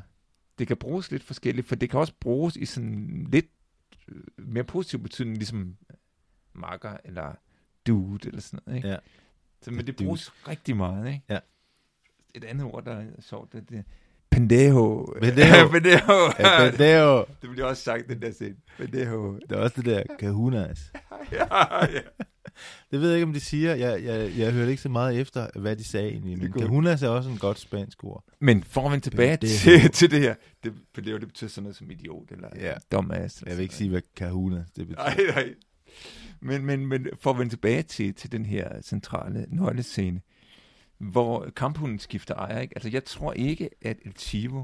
Det 0.59 0.67
kan 0.67 0.77
bruges 0.77 1.11
lidt 1.11 1.23
forskelligt, 1.23 1.67
for 1.67 1.75
det 1.75 1.89
kan 1.89 1.99
også 1.99 2.13
bruges 2.19 2.55
i 2.55 2.65
sådan 2.65 3.27
lidt 3.31 3.45
øh, 4.07 4.23
mere 4.37 4.63
positiv 4.63 4.99
betydning, 4.99 5.37
ligesom 5.37 5.75
makker 6.53 6.97
eller 7.03 7.35
dude 7.87 8.27
eller 8.27 8.41
sådan 8.41 8.59
noget. 8.65 8.77
Ikke? 8.77 8.89
Ja. 8.89 8.97
Så, 9.61 9.71
men 9.71 9.87
det 9.87 9.99
Dude. 9.99 10.05
bruges 10.05 10.47
rigtig 10.47 10.77
meget. 10.77 11.07
Ikke? 11.07 11.21
Ja. 11.29 11.39
Et 12.33 12.43
andet 12.43 12.65
ord, 12.65 12.85
der 12.85 12.95
er 12.95 13.05
sjovt, 13.19 13.53
det 13.53 13.57
er 13.57 13.65
det. 13.65 13.83
Pendejo. 14.29 15.13
Pendejo. 15.21 15.67
Pendejo. 15.73 16.31
Ja, 16.39 16.63
men 16.71 16.79
det 16.79 16.91
er 16.91 17.03
jo 17.03 17.25
det 17.41 17.49
bliver 17.49 17.65
også 17.65 17.83
sagt, 17.83 18.07
den 18.07 18.21
der 18.21 18.31
scene. 18.31 18.55
Pendejo. 18.77 19.39
det 19.39 19.51
er 19.51 19.57
også 19.57 19.75
det 19.81 19.85
der 19.85 20.03
kahunas. 20.19 20.91
ja, 21.31 21.85
ja. 21.85 22.01
Det 22.91 23.01
ved 23.01 23.09
jeg 23.09 23.17
ikke, 23.17 23.27
om 23.27 23.33
de 23.33 23.39
siger. 23.39 23.75
Jeg, 23.75 24.03
jeg, 24.03 24.31
jeg 24.37 24.51
hørte 24.53 24.71
ikke 24.71 24.81
så 24.83 24.89
meget 24.89 25.19
efter, 25.19 25.47
hvad 25.55 25.75
de 25.75 25.83
sagde 25.83 26.09
egentlig. 26.09 26.37
Men 26.39 26.51
kahunas 26.51 27.03
er 27.03 27.09
også 27.09 27.29
en 27.29 27.37
godt 27.37 27.59
spansk 27.59 28.03
ord. 28.03 28.23
Men 28.39 28.63
for 28.63 28.85
at 28.85 28.91
vende 28.91 29.03
tilbage 29.09 29.37
Pendejo. 29.37 29.79
til, 29.81 29.91
til 29.91 30.11
det 30.11 30.19
her, 30.21 30.35
det, 30.63 30.73
pendejo, 30.93 31.17
det 31.17 31.27
betyder 31.27 31.49
sådan 31.49 31.63
noget 31.63 31.75
som 31.75 31.91
idiot, 31.91 32.31
eller 32.31 32.49
Ja. 32.55 32.73
dumbass. 32.91 33.37
eller 33.37 33.51
Jeg 33.51 33.57
vil 33.57 33.63
ikke 33.63 33.75
sige, 33.75 33.89
hvad 33.89 34.01
kahunas 34.15 34.65
det 34.75 34.87
betyder. 34.87 35.03
Nej, 35.03 35.17
nej. 35.35 35.53
Men, 36.41 36.65
men, 36.65 36.85
men 36.87 37.07
for 37.21 37.31
at 37.31 37.37
vende 37.39 37.51
tilbage 37.53 37.83
til, 37.83 38.13
til 38.13 38.31
den 38.31 38.45
her 38.45 38.81
centrale 38.81 39.45
nøglescene, 39.49 40.21
hvor 40.97 41.49
kamphunden 41.55 41.99
skifter 41.99 42.35
ejer, 42.35 42.59
ikke? 42.59 42.73
Altså, 42.77 42.89
jeg 42.89 43.05
tror 43.05 43.33
ikke, 43.33 43.69
at 43.81 43.97
El 44.05 44.13
Chivo, 44.17 44.63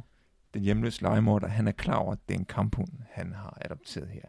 den 0.53 0.61
hjemløse 0.61 1.01
legemorder, 1.01 1.47
han 1.47 1.67
er 1.67 1.71
klar 1.71 1.95
over, 1.95 2.11
at 2.11 2.19
det 2.29 2.35
er 2.35 2.39
en 2.39 2.45
kamphund, 2.45 2.89
han 3.11 3.33
har 3.33 3.57
adopteret 3.61 4.07
her. 4.09 4.21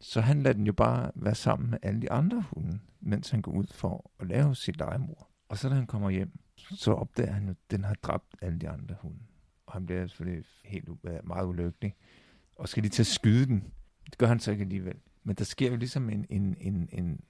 Så 0.00 0.20
han 0.20 0.42
lader 0.42 0.56
den 0.56 0.66
jo 0.66 0.72
bare 0.72 1.10
være 1.14 1.34
sammen 1.34 1.70
med 1.70 1.78
alle 1.82 2.02
de 2.02 2.12
andre 2.12 2.44
hunde, 2.50 2.78
mens 3.00 3.30
han 3.30 3.42
går 3.42 3.52
ud 3.52 3.66
for 3.66 4.10
at 4.20 4.26
lave 4.26 4.54
sit 4.54 4.76
legemord. 4.76 5.30
Og 5.48 5.58
så 5.58 5.68
da 5.68 5.74
han 5.74 5.86
kommer 5.86 6.10
hjem, 6.10 6.38
så 6.56 6.92
opdager 6.92 7.32
han 7.32 7.44
jo, 7.44 7.50
at 7.50 7.70
den 7.70 7.84
har 7.84 7.94
dræbt 7.94 8.36
alle 8.42 8.58
de 8.58 8.68
andre 8.68 8.94
hunde. 9.02 9.18
Og 9.66 9.72
han 9.72 9.86
bliver 9.86 10.06
selvfølgelig 10.06 10.44
helt 10.64 10.88
øh, 11.04 11.26
meget 11.26 11.46
ulykkelig. 11.46 11.94
Og 12.56 12.68
skal 12.68 12.82
lige 12.82 12.90
til 12.90 13.02
at 13.02 13.06
skyde 13.06 13.46
den. 13.46 13.64
Det 14.06 14.18
gør 14.18 14.26
han 14.26 14.40
så 14.40 14.50
ikke 14.50 14.62
alligevel. 14.62 14.96
Men 15.24 15.36
der 15.36 15.44
sker 15.44 15.70
jo 15.70 15.76
ligesom 15.76 16.10
en, 16.10 16.26
en, 16.30 16.56
en, 16.60 16.88
en 16.92 17.20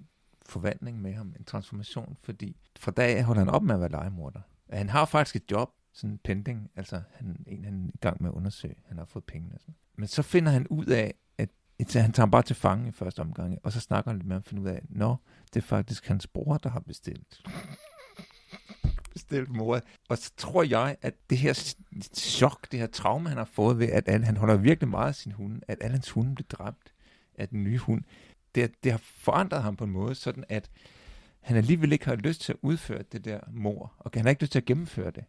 forvandling 0.47 1.01
med 1.01 1.15
ham, 1.15 1.35
en 1.39 1.45
transformation, 1.45 2.17
fordi 2.23 2.57
fra 2.79 2.91
dag 2.91 3.17
af 3.17 3.25
holder 3.25 3.41
han 3.45 3.49
op 3.49 3.63
med 3.63 3.75
at 3.75 3.81
være 3.81 3.91
legemorder. 3.91 4.41
Han 4.71 4.89
har 4.89 5.05
faktisk 5.05 5.37
et 5.37 5.51
job, 5.51 5.71
sådan 5.93 6.19
pending, 6.25 6.71
altså 6.77 7.03
han, 7.15 7.45
en 7.47 7.65
han 7.65 7.85
er 7.85 7.89
i 7.95 7.99
gang 8.01 8.23
med 8.23 8.31
at 8.31 8.35
undersøge, 8.35 8.75
han 8.87 8.99
har 8.99 9.05
fået 9.05 9.25
penge 9.25 9.51
og 9.55 9.61
sådan. 9.61 9.75
Men 9.97 10.09
så 10.09 10.23
finder 10.23 10.53
han 10.53 10.67
ud 10.67 10.87
af, 10.87 11.15
han 11.79 11.87
tager 11.87 12.21
ham 12.21 12.31
bare 12.31 12.43
til 12.43 12.57
fange 12.57 12.89
i 12.89 12.93
første 12.93 13.21
omgang, 13.21 13.59
og 13.63 13.73
så 13.73 13.81
snakker 13.81 14.11
han 14.11 14.19
lidt 14.19 14.27
med 14.27 14.35
ham 14.35 14.41
og 14.41 14.49
finder 14.49 14.65
ud 14.65 14.69
af, 14.69 14.83
nå, 14.89 15.17
det 15.55 15.63
er 15.63 15.67
faktisk 15.67 16.07
hans 16.07 16.27
bror, 16.27 16.59
der 16.59 16.69
har 16.69 16.81
bestilt 16.81 17.43
bestilt 19.17 19.51
mor. 19.51 19.81
Og 20.09 20.19
så 20.19 20.33
tror 20.37 20.63
jeg, 20.63 20.97
at 21.03 21.15
det 21.31 21.39
her 21.39 21.75
chok, 22.15 22.73
det 22.73 22.81
her 22.81 22.87
traume, 22.87 23.29
han 23.29 23.39
har 23.39 23.49
fået 23.53 23.79
ved, 23.79 23.89
at 23.89 24.09
alle, 24.09 24.27
han 24.27 24.37
holder 24.37 24.57
virkelig 24.57 24.89
meget 24.89 25.09
af 25.09 25.15
sin 25.15 25.33
hund, 25.33 25.63
at 25.69 25.79
alle 25.81 25.93
hans 25.93 26.11
hunde 26.11 26.35
blev 26.35 26.47
dræbt 26.47 26.93
af 27.35 27.49
den 27.49 27.65
nye 27.65 27.79
hund, 27.79 28.03
det, 28.55 28.85
det 28.85 28.93
har 28.93 29.01
forandret 29.05 29.63
ham 29.63 29.77
på 29.77 29.85
en 29.85 29.91
måde, 29.91 30.15
sådan 30.15 30.45
at 30.49 30.71
han 31.41 31.57
alligevel 31.57 31.93
ikke 31.93 32.05
har 32.05 32.17
lyst 32.17 32.41
til 32.41 32.53
at 32.53 32.59
udføre 32.63 33.03
det 33.13 33.25
der 33.25 33.41
mor, 33.53 33.93
og 33.99 34.11
han 34.15 34.23
har 34.23 34.31
ikke 34.31 34.43
lyst 34.43 34.53
til 34.53 34.59
at 34.59 34.65
gennemføre 34.65 35.11
det. 35.11 35.25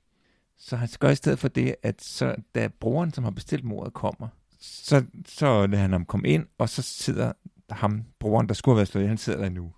Så 0.57 0.75
han 0.75 0.89
gør 0.99 1.09
i 1.09 1.15
stedet 1.15 1.39
for 1.39 1.47
det, 1.47 1.75
at 1.83 2.01
så, 2.01 2.35
da 2.55 2.67
broren, 2.67 3.13
som 3.13 3.23
har 3.23 3.31
bestilt 3.31 3.63
mordet, 3.63 3.93
kommer, 3.93 4.27
så, 4.59 5.03
så 5.27 5.67
lader 5.67 5.81
han 5.81 5.91
ham 5.91 6.05
komme 6.05 6.27
ind, 6.27 6.45
og 6.57 6.69
så 6.69 6.81
sidder 6.81 7.31
ham, 7.69 8.03
broren, 8.19 8.47
der 8.47 8.53
skulle 8.53 8.73
have 8.73 8.77
været 8.77 8.87
slået, 8.87 9.07
han 9.07 9.17
sidder 9.17 9.39
der 9.39 9.49
nu. 9.49 9.71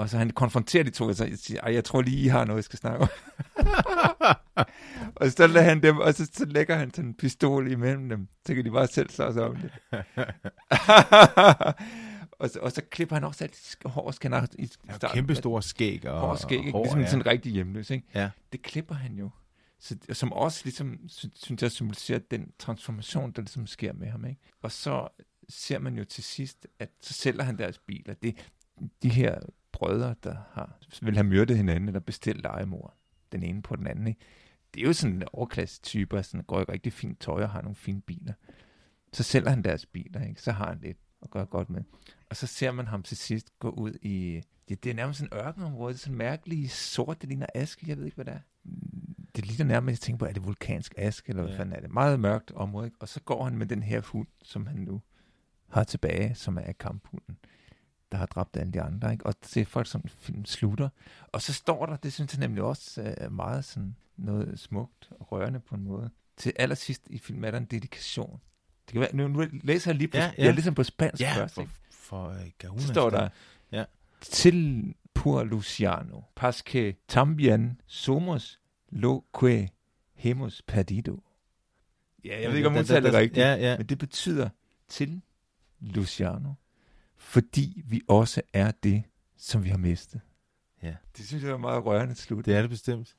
Og 0.00 0.10
så 0.10 0.18
han 0.18 0.30
konfronterer 0.30 0.84
de 0.84 0.90
to, 0.90 1.04
og 1.04 1.14
så 1.14 1.30
siger, 1.36 1.68
jeg 1.68 1.84
tror 1.84 2.02
lige, 2.02 2.24
I 2.24 2.26
har 2.26 2.44
noget, 2.44 2.56
jeg 2.56 2.64
skal 2.64 2.78
snakke 2.78 3.00
om. 3.00 3.08
og 5.20 5.30
så 5.30 5.46
lader 5.46 5.62
han 5.62 5.82
dem, 5.82 5.98
og 5.98 6.14
så, 6.14 6.30
så 6.32 6.44
lægger 6.44 6.76
han 6.76 6.94
sådan 6.94 7.08
en 7.08 7.14
pistol 7.14 7.70
imellem 7.72 8.08
dem. 8.08 8.28
Så 8.46 8.54
kan 8.54 8.64
de 8.64 8.70
bare 8.70 8.86
selv 8.86 9.10
slås 9.10 9.36
om 9.36 9.56
det. 9.56 9.70
og, 12.40 12.50
så, 12.50 12.58
og 12.62 12.72
så 12.72 12.82
klipper 12.90 13.16
han 13.16 13.24
også 13.24 13.44
alt 13.44 13.76
hår, 13.84 14.10
skal 14.10 14.32
han 14.32 14.48
i 14.58 14.66
starten. 14.66 15.08
Kæmpe 15.14 15.34
store 15.34 15.62
skæg 15.62 16.06
og 16.08 16.20
hår, 16.20 16.34
skæg, 16.34 16.58
ikke? 16.58 16.72
Hår, 16.72 16.82
ligesom 16.82 17.00
ja. 17.00 17.10
sådan 17.10 17.26
rigtig 17.26 17.52
hjemløs, 17.52 17.90
ikke? 17.90 18.06
Ja. 18.14 18.30
Det 18.52 18.62
klipper 18.62 18.94
han 18.94 19.12
jo. 19.12 19.30
Så, 19.80 19.96
som 20.12 20.32
også 20.32 20.60
ligesom, 20.64 21.08
synes 21.34 21.62
jeg, 21.62 21.70
symboliserer 21.70 22.18
den 22.18 22.52
transformation, 22.58 23.32
der 23.32 23.42
ligesom 23.42 23.66
sker 23.66 23.92
med 23.92 24.08
ham, 24.08 24.24
ikke? 24.24 24.40
Og 24.62 24.72
så 24.72 25.08
ser 25.48 25.78
man 25.78 25.98
jo 25.98 26.04
til 26.04 26.24
sidst, 26.24 26.66
at 26.78 26.90
så 27.00 27.12
sælger 27.12 27.42
han 27.42 27.58
deres 27.58 27.78
biler. 27.78 28.14
Det, 28.14 28.50
de 29.02 29.08
her 29.08 29.38
brødre, 29.72 30.14
der 30.22 30.36
har, 30.52 30.78
vil 31.02 31.14
have 31.14 31.26
myrdet 31.26 31.56
hinanden, 31.56 31.88
eller 31.88 32.00
bestilt 32.00 32.42
legemor, 32.42 32.94
den 33.32 33.42
ene 33.42 33.62
på 33.62 33.76
den 33.76 33.86
anden, 33.86 34.06
ikke? 34.06 34.20
det 34.74 34.82
er 34.82 34.86
jo 34.86 34.92
sådan 34.92 35.16
en 35.16 35.22
overklasse 35.32 35.82
typer, 35.82 36.22
sådan 36.22 36.44
går 36.44 36.60
i 36.60 36.64
rigtig 36.64 36.92
fint 36.92 37.20
tøj 37.20 37.42
og 37.42 37.50
har 37.50 37.62
nogle 37.62 37.76
fine 37.76 38.00
biler. 38.00 38.32
Så 39.12 39.22
sælger 39.22 39.50
han 39.50 39.62
deres 39.62 39.86
biler, 39.86 40.24
ikke? 40.24 40.42
så 40.42 40.52
har 40.52 40.66
han 40.66 40.78
lidt 40.82 40.98
at 41.22 41.30
gøre 41.30 41.46
godt 41.46 41.70
med. 41.70 41.82
Og 42.30 42.36
så 42.36 42.46
ser 42.46 42.72
man 42.72 42.86
ham 42.86 43.02
til 43.02 43.16
sidst 43.16 43.58
gå 43.58 43.70
ud 43.70 43.92
i, 44.02 44.42
det, 44.68 44.84
det 44.84 44.90
er 44.90 44.94
nærmest 44.94 45.20
en 45.20 45.28
ørkenområde, 45.34 45.92
det 45.92 45.98
er 45.98 46.02
sådan 46.02 46.18
mærkelig 46.18 46.70
sort, 46.70 47.20
det 47.20 47.28
ligner 47.28 47.46
aske, 47.54 47.84
jeg 47.88 47.96
ved 47.96 48.04
ikke, 48.04 48.14
hvad 48.14 48.24
det 48.24 48.34
er. 48.34 48.40
Det 49.40 49.48
ligner 49.48 49.64
nærmest, 49.64 50.00
jeg 50.00 50.06
tænker 50.06 50.18
på, 50.18 50.24
er 50.24 50.32
det 50.32 50.44
vulkansk 50.44 50.94
aske, 50.96 51.30
eller 51.30 51.42
hvad 51.42 51.52
ja. 51.52 51.58
fanden 51.58 51.76
er 51.76 51.80
det? 51.80 51.90
Meget 51.90 52.20
mørkt 52.20 52.50
område, 52.50 52.86
ikke? 52.86 52.96
og 53.00 53.08
så 53.08 53.20
går 53.20 53.44
han 53.44 53.58
med 53.58 53.66
den 53.66 53.82
her 53.82 54.00
hund, 54.00 54.26
som 54.42 54.66
han 54.66 54.76
nu 54.76 55.00
har 55.68 55.84
tilbage, 55.84 56.34
som 56.34 56.58
er 56.58 56.72
kamphunden 56.72 57.38
der 58.12 58.18
har 58.18 58.26
dræbt 58.26 58.56
alle 58.56 58.72
de 58.72 58.82
andre. 58.82 59.12
Ikke? 59.12 59.26
Og 59.26 59.34
det 59.54 59.56
er 59.56 59.64
folk, 59.64 59.86
som 59.86 60.04
film 60.18 60.44
slutter. 60.44 60.88
Og 61.32 61.42
så 61.42 61.52
står 61.52 61.86
der, 61.86 61.96
det 61.96 62.12
synes 62.12 62.32
jeg 62.32 62.40
nemlig 62.40 62.62
også 62.62 63.14
er 63.16 63.28
meget 63.28 63.64
sådan 63.64 63.96
noget 64.16 64.60
smukt 64.60 65.10
og 65.10 65.32
rørende 65.32 65.60
på 65.60 65.74
en 65.74 65.84
måde. 65.84 66.10
Til 66.36 66.52
allersidst 66.56 67.02
i 67.10 67.18
filmen 67.18 67.44
er 67.44 67.50
der 67.50 67.58
en 67.58 67.64
dedikation. 67.64 68.40
Det 68.86 68.92
kan 68.92 69.00
være, 69.00 69.16
nu, 69.16 69.28
nu 69.28 69.46
læser 69.62 69.90
jeg 69.90 69.98
lige 69.98 70.08
på, 70.08 70.16
ja, 70.16 70.32
ja. 70.38 70.44
Jeg 70.44 70.54
ligesom 70.54 70.74
på 70.74 70.82
spansk 70.82 71.22
ja, 71.22 71.32
først. 71.36 71.54
For, 71.54 71.68
for 71.90 72.36
uh, 72.70 72.80
så 72.80 72.88
står 72.88 73.10
der, 73.10 73.28
ja. 73.72 73.84
til 74.20 74.94
pur 75.14 75.44
Luciano, 75.44 76.20
pasque 76.36 76.94
también 77.12 77.82
somos 77.86 78.59
lo 78.90 79.24
que 79.40 79.68
hemos 80.14 80.62
perdido. 80.62 81.22
Ja, 82.24 82.40
jeg 82.40 82.50
ved 82.50 82.56
ikke, 82.56 82.68
om 82.68 82.74
hun 82.74 82.84
det 82.84 83.14
rigtigt, 83.14 83.36
ja, 83.36 83.54
ja. 83.54 83.76
men 83.76 83.86
det 83.86 83.98
betyder 83.98 84.48
til 84.88 85.20
Luciano, 85.80 86.52
fordi 87.16 87.82
vi 87.86 88.00
også 88.08 88.42
er 88.52 88.70
det, 88.70 89.02
som 89.36 89.64
vi 89.64 89.68
har 89.68 89.78
mistet. 89.78 90.20
Ja. 90.82 90.94
Det 91.16 91.26
synes 91.26 91.42
jeg 91.42 91.50
er 91.50 91.56
meget 91.56 91.84
rørende 91.84 92.14
slut. 92.14 92.46
Det 92.46 92.54
er 92.54 92.60
det 92.60 92.70
bestemt. 92.70 93.16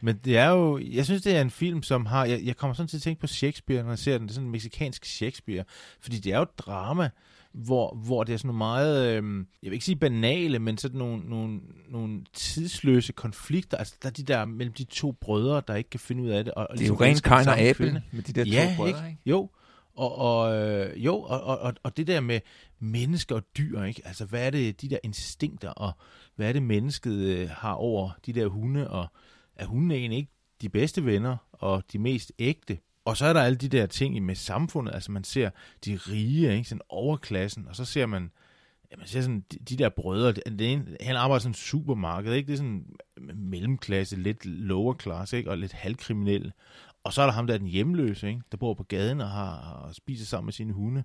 Men 0.00 0.20
det 0.24 0.36
er 0.36 0.48
jo, 0.48 0.78
jeg 0.78 1.04
synes, 1.04 1.22
det 1.22 1.36
er 1.36 1.40
en 1.40 1.50
film, 1.50 1.82
som 1.82 2.06
har, 2.06 2.24
jeg, 2.24 2.40
jeg 2.44 2.56
kommer 2.56 2.74
sådan 2.74 2.88
til 2.88 2.96
at 2.96 3.02
tænke 3.02 3.20
på 3.20 3.26
Shakespeare, 3.26 3.82
når 3.82 3.90
jeg 3.90 3.98
ser 3.98 4.18
den, 4.18 4.22
det 4.22 4.30
er 4.30 4.34
sådan 4.34 4.46
en 4.46 4.52
meksikansk 4.52 5.04
Shakespeare, 5.04 5.64
fordi 6.00 6.18
det 6.18 6.32
er 6.32 6.36
jo 6.36 6.42
et 6.42 6.58
drama, 6.58 7.10
hvor, 7.52 7.94
hvor 7.94 8.24
det 8.24 8.32
er 8.32 8.36
sådan 8.36 8.48
nogle 8.48 8.58
meget, 8.58 9.06
øh, 9.06 9.38
jeg 9.62 9.70
vil 9.70 9.72
ikke 9.72 9.84
sige 9.84 9.96
banale, 9.96 10.58
men 10.58 10.78
sådan 10.78 10.98
nogle, 10.98 11.22
nogle, 11.28 11.60
nogle 11.88 12.20
tidsløse 12.32 13.12
konflikter, 13.12 13.76
altså 13.76 13.94
der 14.02 14.08
er 14.08 14.12
de 14.12 14.22
der 14.22 14.44
mellem 14.44 14.74
de 14.74 14.84
to 14.84 15.12
brødre, 15.12 15.62
der 15.68 15.74
ikke 15.74 15.90
kan 15.90 16.00
finde 16.00 16.22
ud 16.22 16.28
af 16.28 16.44
det. 16.44 16.54
Og, 16.54 16.66
og 16.70 16.78
det 16.78 16.84
er 16.84 16.88
jo 16.88 16.94
rent 16.94 17.22
Kain 17.22 17.48
og 17.48 17.58
Abel 17.58 18.02
med 18.12 18.22
de 18.22 18.32
der 18.32 18.44
ja, 18.44 18.70
to 18.70 18.76
brødre, 18.76 19.08
ikke? 19.08 19.20
Jo, 19.26 19.50
og, 19.98 20.18
og, 20.18 20.56
øh, 20.56 21.04
jo, 21.04 21.20
og, 21.20 21.58
og, 21.58 21.74
og 21.82 21.96
det 21.96 22.06
der 22.06 22.20
med 22.20 22.40
mennesker 22.78 23.36
og 23.36 23.42
dyr, 23.58 23.82
ikke? 23.82 24.02
Altså, 24.04 24.24
hvad 24.24 24.46
er 24.46 24.50
det, 24.50 24.80
de 24.80 24.90
der 24.90 24.98
instinkter, 25.02 25.70
og 25.70 25.92
hvad 26.36 26.48
er 26.48 26.52
det, 26.52 26.62
mennesket 26.62 27.12
øh, 27.12 27.48
har 27.50 27.72
over 27.72 28.10
de 28.26 28.32
der 28.32 28.46
hunde, 28.46 28.90
og 28.90 29.06
er 29.58 29.66
hundene 29.66 29.94
egentlig 29.94 30.18
ikke 30.18 30.32
de 30.62 30.68
bedste 30.68 31.04
venner, 31.04 31.36
og 31.52 31.82
de 31.92 31.98
mest 31.98 32.32
ægte? 32.38 32.78
Og 33.04 33.16
så 33.16 33.26
er 33.26 33.32
der 33.32 33.40
alle 33.40 33.56
de 33.56 33.68
der 33.68 33.86
ting 33.86 34.24
med 34.24 34.34
samfundet, 34.34 34.94
altså 34.94 35.12
man 35.12 35.24
ser 35.24 35.50
de 35.84 35.96
rige, 35.96 36.56
ikke? 36.56 36.68
Sådan 36.68 36.82
overklassen, 36.88 37.68
og 37.68 37.76
så 37.76 37.84
ser 37.84 38.06
man, 38.06 38.30
ja, 38.90 38.96
man 38.96 39.06
ser 39.06 39.20
sådan 39.20 39.44
de, 39.52 39.58
de 39.58 39.76
der 39.76 39.88
brødre, 39.88 40.32
det 40.32 40.72
ene, 40.72 40.96
han 41.00 41.16
arbejder 41.16 41.38
sådan 41.38 41.50
en 41.50 41.54
supermarked, 41.54 42.32
ikke? 42.32 42.46
Det 42.46 42.52
er 42.52 42.56
sådan 42.56 42.86
mellemklasse, 43.34 44.16
lidt 44.16 44.46
lower 44.46 44.94
class, 44.94 45.32
ikke? 45.32 45.50
Og 45.50 45.58
lidt 45.58 45.72
halvkriminel. 45.72 46.52
Og 47.04 47.12
så 47.12 47.22
er 47.22 47.26
der 47.26 47.32
ham 47.32 47.46
der, 47.46 47.58
den 47.58 47.66
hjemløse, 47.66 48.28
ikke? 48.28 48.42
der 48.52 48.58
bor 48.58 48.74
på 48.74 48.84
gaden 48.84 49.20
og, 49.20 49.28
har, 49.28 49.56
og 49.58 49.94
spiser 49.94 50.26
sammen 50.26 50.46
med 50.46 50.52
sine 50.52 50.72
hunde. 50.72 51.04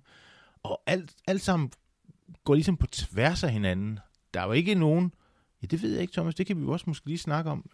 Og 0.62 0.82
alt, 0.86 1.14
alt 1.26 1.42
sammen 1.42 1.70
går 2.44 2.54
ligesom 2.54 2.76
på 2.76 2.86
tværs 2.86 3.44
af 3.44 3.50
hinanden. 3.50 3.98
Der 4.34 4.40
er 4.40 4.46
jo 4.46 4.52
ikke 4.52 4.74
nogen... 4.74 5.12
Ja, 5.64 5.68
det 5.68 5.82
ved 5.82 5.92
jeg 5.92 6.00
ikke, 6.00 6.12
Thomas. 6.12 6.34
Det 6.34 6.46
kan 6.46 6.56
vi 6.56 6.62
jo 6.62 6.72
også 6.72 6.84
måske 6.86 7.06
lige 7.06 7.18
snakke 7.18 7.50
om. 7.50 7.70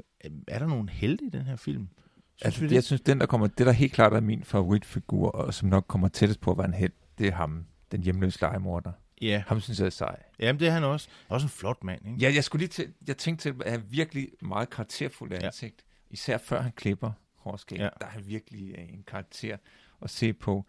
Er 0.48 0.59
der 0.59 0.66
nogen 0.66 0.88
helte 0.88 1.24
i 1.24 1.29
den 1.29 1.42
her 1.42 1.57
film? 1.57 1.88
Synes 1.88 2.42
altså, 2.42 2.64
det? 2.64 2.72
jeg 2.72 2.85
synes, 2.85 3.00
den 3.00 3.20
der 3.20 3.26
kommer, 3.26 3.46
det 3.46 3.66
der 3.66 3.72
helt 3.72 3.92
klart 3.92 4.12
er 4.12 4.20
min 4.20 4.44
favoritfigur, 4.44 5.31
og 5.31 5.55
som 5.55 5.68
nok 5.68 5.85
kommer 5.88 6.09
tættest 6.09 6.40
på 6.40 6.50
at 6.50 6.59
være 6.59 6.66
en 6.66 6.74
held, 6.74 6.92
det 7.18 7.26
er 7.26 7.33
ham, 7.33 7.66
den 7.92 8.03
hjemløse 8.03 8.40
legemorder. 8.40 8.92
Ja. 9.20 9.42
Ham 9.46 9.61
synes 9.61 9.81
jeg 9.81 9.87
er 9.87 9.90
sej. 9.90 10.22
Jamen, 10.38 10.61
det 10.61 10.68
er 10.68 10.72
han 10.72 10.85
også. 10.85 11.09
Også 11.29 11.44
en 11.44 11.50
flot 11.50 11.85
mand, 11.85 12.07
ikke? 12.07 12.18
Ja, 12.18 12.35
jeg 12.35 12.44
skulle 12.44 12.61
lige 12.61 12.68
til, 12.68 12.92
jeg 13.07 13.16
tænkte 13.16 13.42
til 13.42 13.55
at 13.64 13.70
have 13.70 13.83
virkelig 13.90 14.29
meget 14.42 14.70
karakterfuld 14.70 15.33
ansigt. 15.33 15.85
Ja. 16.11 16.14
Især 16.14 16.38
før 16.38 16.61
han 16.61 16.72
klipper 16.72 17.12
hårskæg. 17.37 17.79
Ja. 17.79 17.88
Der 18.00 18.07
er 18.07 18.11
han 18.11 18.26
virkelig 18.26 18.74
øh, 18.79 18.85
en 18.88 19.03
karakter 19.07 19.57
at 20.03 20.11
se 20.11 20.33
på. 20.33 20.66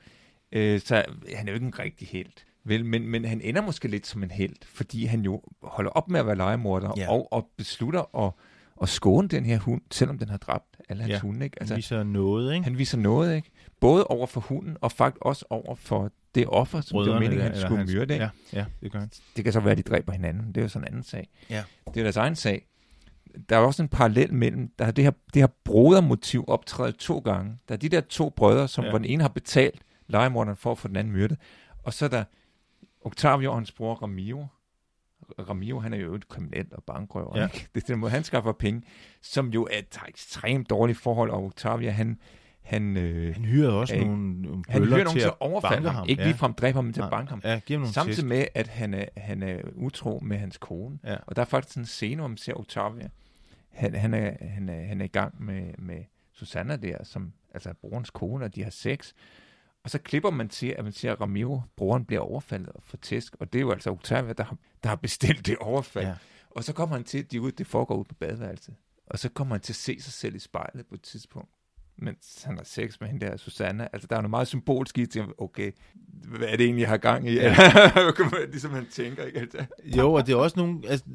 Øh, 0.51 0.79
så 0.79 0.95
han 1.35 1.47
er 1.47 1.51
jo 1.51 1.53
ikke 1.53 1.65
en 1.65 1.79
rigtig 1.79 2.07
held. 2.07 2.33
Vel, 2.63 2.85
men, 2.85 3.07
men 3.07 3.25
han 3.25 3.41
ender 3.41 3.61
måske 3.61 3.87
lidt 3.87 4.07
som 4.07 4.23
en 4.23 4.31
held, 4.31 4.55
fordi 4.65 5.05
han 5.05 5.21
jo 5.21 5.41
holder 5.63 5.91
op 5.91 6.09
med 6.09 6.19
at 6.19 6.25
være 6.25 6.35
legemorder 6.35 6.91
ja. 6.97 7.11
og, 7.11 7.33
og 7.33 7.47
beslutter 7.57 8.25
at, 8.25 8.31
at 8.81 8.89
skåne 8.89 9.27
den 9.27 9.45
her 9.45 9.59
hund, 9.59 9.81
selvom 9.91 10.17
den 10.17 10.29
har 10.29 10.37
dræbt 10.37 10.77
alle 10.89 11.01
hans 11.01 11.13
ja. 11.13 11.19
hunde. 11.19 11.45
Ikke? 11.45 11.57
Altså, 11.59 11.73
han 11.73 11.77
viser 11.77 12.03
noget, 12.03 12.53
ikke? 12.53 12.63
Han 12.63 12.77
viser 12.77 12.97
noget, 12.97 13.35
ikke? 13.35 13.51
Både 13.79 14.03
over 14.03 14.27
for 14.27 14.41
hunden, 14.41 14.77
og 14.81 14.91
faktisk 14.91 15.21
også 15.21 15.45
over 15.49 15.75
for 15.75 16.11
det 16.35 16.45
offer, 16.47 16.81
som 16.81 16.95
Brødrene, 16.95 17.13
det 17.13 17.13
var 17.13 17.19
meningen, 17.19 17.51
han 17.51 17.61
skulle 17.61 17.77
hans, 17.77 17.93
myrde. 17.93 18.13
Ikke? 18.13 18.25
Ja, 18.53 18.59
ja, 18.59 18.65
det 18.81 18.91
gør 18.91 18.99
han. 18.99 19.09
Det 19.35 19.43
kan 19.43 19.53
så 19.53 19.59
være, 19.59 19.71
at 19.71 19.77
de 19.77 19.83
dræber 19.83 20.11
hinanden. 20.11 20.47
Det 20.47 20.57
er 20.57 20.61
jo 20.61 20.67
sådan 20.67 20.83
en 20.83 20.87
anden 20.87 21.03
sag. 21.03 21.29
Ja. 21.49 21.63
Det 21.93 21.97
er 21.97 22.03
deres 22.03 22.17
egen 22.17 22.35
sag 22.35 22.65
der 23.49 23.55
er 23.55 23.59
også 23.59 23.83
en 23.83 23.89
parallel 23.89 24.33
mellem, 24.33 24.71
der 24.79 24.85
er 24.85 24.91
det 24.91 25.03
her, 25.03 25.11
det 25.33 25.41
her 25.41 25.47
brodermotiv 25.63 26.45
optrædet 26.47 26.95
to 26.95 27.19
gange. 27.19 27.57
Der 27.69 27.75
er 27.75 27.79
de 27.79 27.89
der 27.89 28.01
to 28.01 28.29
brødre, 28.29 28.67
som 28.67 28.83
ja. 28.83 28.89
hvor 28.89 28.97
den 28.97 29.05
ene 29.05 29.23
har 29.23 29.29
betalt 29.29 29.81
legemorderen 30.07 30.57
for 30.57 30.71
at 30.71 30.77
få 30.77 30.87
den 30.87 30.95
anden 30.95 31.13
myrdet. 31.13 31.37
Og 31.83 31.93
så 31.93 32.05
er 32.05 32.09
der 32.09 32.23
Octavio 33.01 33.49
og 33.49 33.57
hans 33.57 33.71
bror 33.71 33.93
Ramiro. 33.93 34.45
Ramiro, 35.39 35.79
han 35.79 35.93
er 35.93 35.97
jo 35.97 36.15
et 36.15 36.27
kriminel 36.27 36.65
og 36.71 36.83
bankrøver. 36.83 37.39
Ja. 37.39 37.43
Ikke? 37.43 37.67
Det 37.75 37.83
er 37.83 37.87
den 37.87 37.99
måde, 37.99 38.11
han 38.11 38.23
skaffer 38.23 38.51
penge, 38.51 38.81
som 39.21 39.49
jo 39.49 39.63
er 39.71 39.77
et 39.77 39.99
ekstremt 40.07 40.69
dårligt 40.69 40.97
forhold, 40.97 41.29
og 41.29 41.43
Octavio, 41.43 41.91
han, 41.91 42.19
han, 42.61 42.97
øh, 42.97 43.33
han 43.33 43.45
hyrede 43.45 43.79
også 43.79 43.95
øh, 43.95 44.01
nogle, 44.01 44.41
nogle 44.41 44.63
Han 44.69 44.83
hyrer 44.85 45.03
nogen 45.03 45.19
til 45.19 45.27
at 45.27 45.33
overfalde 45.39 45.87
ham. 45.87 45.95
ham. 45.95 46.09
Ikke 46.09 46.21
ja. 46.21 46.27
ligefrem 46.27 46.53
dræbe 46.53 46.75
ham, 46.75 46.83
men 46.83 46.93
til 46.93 47.01
at 47.01 47.09
banke 47.09 47.29
ham. 47.29 47.41
Ja, 47.43 47.59
Samtidig 47.85 48.15
tæsk. 48.15 48.25
med, 48.27 48.45
at 48.53 48.67
han 48.67 48.93
er, 48.93 49.05
han 49.17 49.43
er 49.43 49.61
utro 49.75 50.19
med 50.23 50.37
hans 50.37 50.57
kone. 50.57 50.99
Ja. 51.03 51.15
Og 51.27 51.35
der 51.35 51.41
er 51.41 51.45
faktisk 51.45 51.77
en 51.77 51.85
scene, 51.85 52.19
hvor 52.19 52.27
man 52.27 52.37
ser 52.37 52.53
Octavia. 52.53 53.09
Han, 53.69 53.95
han, 53.95 54.13
er, 54.13 54.31
han, 54.47 54.69
er, 54.69 54.85
han 54.85 55.01
er 55.01 55.05
i 55.05 55.07
gang 55.07 55.43
med, 55.43 55.73
med 55.77 56.03
Susanna 56.33 56.75
der, 56.75 57.03
som 57.03 57.33
altså 57.53 57.73
brorens 57.81 58.09
kone, 58.09 58.45
og 58.45 58.55
de 58.55 58.63
har 58.63 58.69
sex. 58.69 59.13
Og 59.83 59.89
så 59.89 59.99
klipper 59.99 60.29
man 60.29 60.49
til, 60.49 60.67
at 60.67 60.83
man 60.83 60.93
siger, 60.93 61.11
at 61.11 61.21
Ramiro, 61.21 61.61
broren, 61.75 62.05
bliver 62.05 62.21
overfaldet 62.21 62.69
og 62.69 62.83
får 62.83 62.97
tæsk. 62.97 63.35
Og 63.39 63.53
det 63.53 63.59
er 63.59 63.61
jo 63.61 63.71
altså 63.71 63.89
Octavia, 63.91 64.33
der 64.33 64.43
har, 64.43 64.57
der 64.83 64.89
har 64.89 64.95
bestilt 64.95 65.45
det 65.45 65.57
overfald. 65.57 66.07
Ja. 66.07 66.15
Og 66.49 66.63
så 66.63 66.73
kommer 66.73 66.95
han 66.95 67.03
til, 67.03 67.17
at 67.17 67.31
de 67.31 67.41
ud, 67.41 67.51
det 67.51 67.67
foregår 67.67 67.95
ud 67.95 68.05
på 68.05 68.15
badeværelset. 68.15 68.75
Og 69.05 69.19
så 69.19 69.29
kommer 69.29 69.55
han 69.55 69.61
til 69.61 69.73
at 69.73 69.77
se 69.77 69.99
sig 69.99 70.13
selv 70.13 70.35
i 70.35 70.39
spejlet 70.39 70.85
på 70.87 70.95
et 70.95 71.01
tidspunkt 71.01 71.49
mens 72.01 72.43
han 72.43 72.57
har 72.57 72.63
sex 72.63 72.99
med 72.99 73.09
hende 73.09 73.25
der, 73.25 73.37
Susanna. 73.37 73.87
Altså, 73.93 74.07
der 74.07 74.15
er 74.15 74.21
noget 74.21 74.29
meget 74.29 74.47
symbolsk 74.47 74.97
i 74.97 75.05
til, 75.05 75.23
okay, 75.37 75.71
hvad 76.25 76.47
er 76.47 76.57
det 76.57 76.63
egentlig, 76.63 76.81
jeg 76.81 76.89
har 76.89 76.97
gang 76.97 77.29
i? 77.29 77.33
Ja. 77.33 77.55
ligesom 78.51 78.71
han 78.71 78.85
tænker, 78.85 79.23
ikke? 79.23 79.39
Altså. 79.39 79.65
Jo, 79.83 80.13
og 80.13 80.27
det 80.27 80.33
er 80.33 80.37
også 80.37 80.59
nogle, 80.59 80.79
altså, 80.87 81.05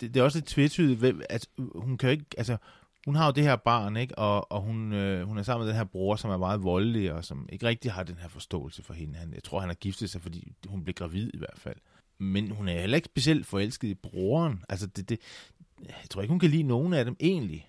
det, 0.00 0.14
det 0.14 0.16
er 0.16 0.22
også 0.22 0.38
lidt 0.38 0.46
tvetydigt, 0.46 1.24
altså, 1.30 1.48
hun 1.74 1.98
kan 1.98 2.10
ikke, 2.10 2.24
altså, 2.38 2.56
hun 3.06 3.14
har 3.14 3.26
jo 3.26 3.32
det 3.32 3.44
her 3.44 3.56
barn, 3.56 3.96
ikke? 3.96 4.18
Og, 4.18 4.52
og 4.52 4.60
hun, 4.60 4.92
øh, 4.92 5.26
hun 5.26 5.38
er 5.38 5.42
sammen 5.42 5.64
med 5.64 5.68
den 5.68 5.76
her 5.76 5.84
bror, 5.84 6.16
som 6.16 6.30
er 6.30 6.36
meget 6.36 6.62
voldelig, 6.62 7.12
og 7.12 7.24
som 7.24 7.48
ikke 7.52 7.66
rigtig 7.66 7.92
har 7.92 8.02
den 8.02 8.16
her 8.18 8.28
forståelse 8.28 8.82
for 8.82 8.94
hende. 8.94 9.14
Han, 9.14 9.32
jeg 9.34 9.42
tror, 9.44 9.60
han 9.60 9.68
har 9.68 9.74
giftet 9.74 10.10
sig, 10.10 10.22
fordi 10.22 10.52
hun 10.68 10.84
blev 10.84 10.94
gravid 10.94 11.30
i 11.34 11.38
hvert 11.38 11.58
fald. 11.58 11.76
Men 12.18 12.50
hun 12.50 12.68
er 12.68 12.80
heller 12.80 12.96
ikke 12.96 13.06
specielt 13.06 13.46
forelsket 13.46 13.88
i 13.88 13.94
broren. 13.94 14.62
Altså, 14.68 14.86
det, 14.86 15.08
det, 15.08 15.18
jeg 15.80 15.94
tror 16.10 16.22
ikke, 16.22 16.32
hun 16.32 16.38
kan 16.38 16.50
lide 16.50 16.62
nogen 16.62 16.94
af 16.94 17.04
dem 17.04 17.16
egentlig. 17.20 17.68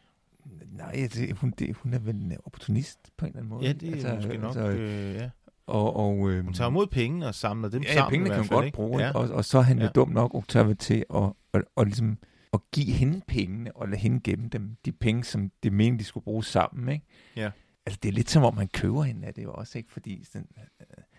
Nej, 0.72 1.10
det, 1.14 1.38
hun, 1.38 1.54
det, 1.60 1.76
hun 1.76 1.94
er 1.94 2.00
vel 2.00 2.16
en 2.16 2.38
opportunist 2.46 3.00
på 3.18 3.26
en 3.26 3.30
eller 3.30 3.40
anden 3.40 3.50
måde. 3.50 3.66
Ja, 3.66 3.74
det 3.74 3.90
er 3.90 3.94
altså, 3.94 4.16
måske 4.16 4.38
nok, 4.38 4.56
altså, 4.56 4.68
øh, 4.68 5.16
ja. 5.16 5.30
Og, 5.68 5.96
og, 5.96 6.30
øh, 6.32 6.44
hun 6.44 6.54
tager 6.54 6.70
imod 6.70 6.88
penge 6.88 7.28
og 7.28 7.36
samler 7.36 7.70
dem 7.70 7.82
ja, 7.82 7.94
sammen. 7.94 8.06
Ja, 8.06 8.10
pengene 8.10 8.30
kan 8.30 8.40
hun 8.40 8.48
godt 8.48 8.66
ikke? 8.66 8.76
bruge, 8.76 9.02
ja. 9.04 9.12
og, 9.12 9.30
og 9.30 9.46
så 9.46 9.58
er 9.58 9.62
han 9.62 9.78
ja. 9.78 9.84
jo 9.84 9.90
dum 9.96 10.10
nok 10.10 10.36
Octavia 10.36 10.74
til 10.74 10.98
at, 10.98 11.06
og, 11.10 11.36
og 11.76 11.86
ligesom 11.86 12.18
at 12.54 12.60
give 12.72 12.92
hende 12.92 13.22
pengene 13.28 13.76
og 13.78 13.88
lade 13.90 14.02
hende 14.02 14.20
gemme 14.24 14.48
dem. 14.50 14.76
De 14.86 14.92
penge, 14.92 15.24
som 15.24 15.52
det 15.64 15.74
mente, 15.74 16.00
de 16.00 16.04
skulle 16.04 16.24
bruge 16.24 16.44
sammen, 16.44 16.90
ikke? 16.94 17.06
Ja. 17.36 17.52
Altså, 17.86 18.00
det 18.04 18.10
er 18.10 18.14
lidt 18.14 18.30
som 18.30 18.44
om, 18.44 18.56
man 18.56 18.68
køber 18.68 19.04
hende 19.04 19.28
af 19.28 19.34
det 19.34 19.44
jo 19.44 19.54
også, 19.54 19.78
ikke? 19.78 19.92
Fordi 19.92 20.24
sådan, 20.32 20.48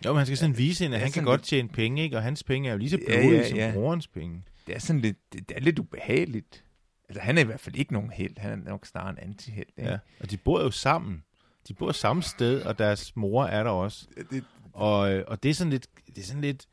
Jo, 0.04 0.12
men 0.12 0.16
han 0.16 0.26
skal 0.26 0.36
sådan 0.38 0.58
vise 0.58 0.84
hende, 0.84 0.96
at 0.96 1.00
Ja, 1.00 1.04
han 1.04 1.12
kan 1.12 1.24
godt 1.24 1.40
lidt- 1.40 1.46
tjene 1.46 1.68
penge, 1.68 2.02
ikke? 2.02 2.16
Og 2.16 2.22
hans 2.22 2.42
penge 2.42 2.68
er 2.68 2.72
jo 2.72 2.78
lige 2.78 2.90
så 2.90 2.98
Ja, 3.08 3.20
blodige 3.20 3.40
ja, 3.40 3.48
som 3.48 3.58
ja. 3.58 3.70
brorens 3.74 4.06
penge. 4.08 4.42
det 4.66 4.74
er 4.74 4.78
sådan 4.78 5.00
lidt, 5.00 5.16
det, 5.32 5.48
det 5.48 5.56
er 5.56 5.60
lidt 5.60 5.78
ubehageligt. 5.78 6.64
Altså, 7.08 7.20
han 7.20 7.38
er 7.38 7.42
i 7.42 7.44
hvert 7.44 7.60
fald 7.60 7.76
ikke 7.76 7.92
nogen 7.92 8.10
held. 8.10 8.38
Han 8.38 8.52
er 8.52 8.56
nok 8.70 8.86
snarere 8.86 9.10
en 9.10 9.18
antiheld, 9.18 9.66
ikke? 9.78 9.90
Ja. 9.90 9.98
Og 10.20 10.30
de 10.30 10.36
bor 10.36 10.62
jo 10.62 10.70
sammen. 10.70 11.22
De 11.68 11.74
bor 11.74 11.92
samme 11.92 12.22
sted, 12.22 12.62
og 12.62 12.78
deres 12.78 13.16
mor 13.16 13.44
er 13.44 13.62
der 13.62 13.70
også. 13.70 14.06
Det, 14.30 14.44
Og, 14.72 15.12
øh, 15.14 15.24
og 15.28 15.42
det 15.42 15.50
er 15.50 15.54
sådan 15.54 15.70
lidt, 15.70 15.86
det 16.06 16.18
er 16.18 16.22
sådan 16.26 16.40
lidt, 16.42 16.66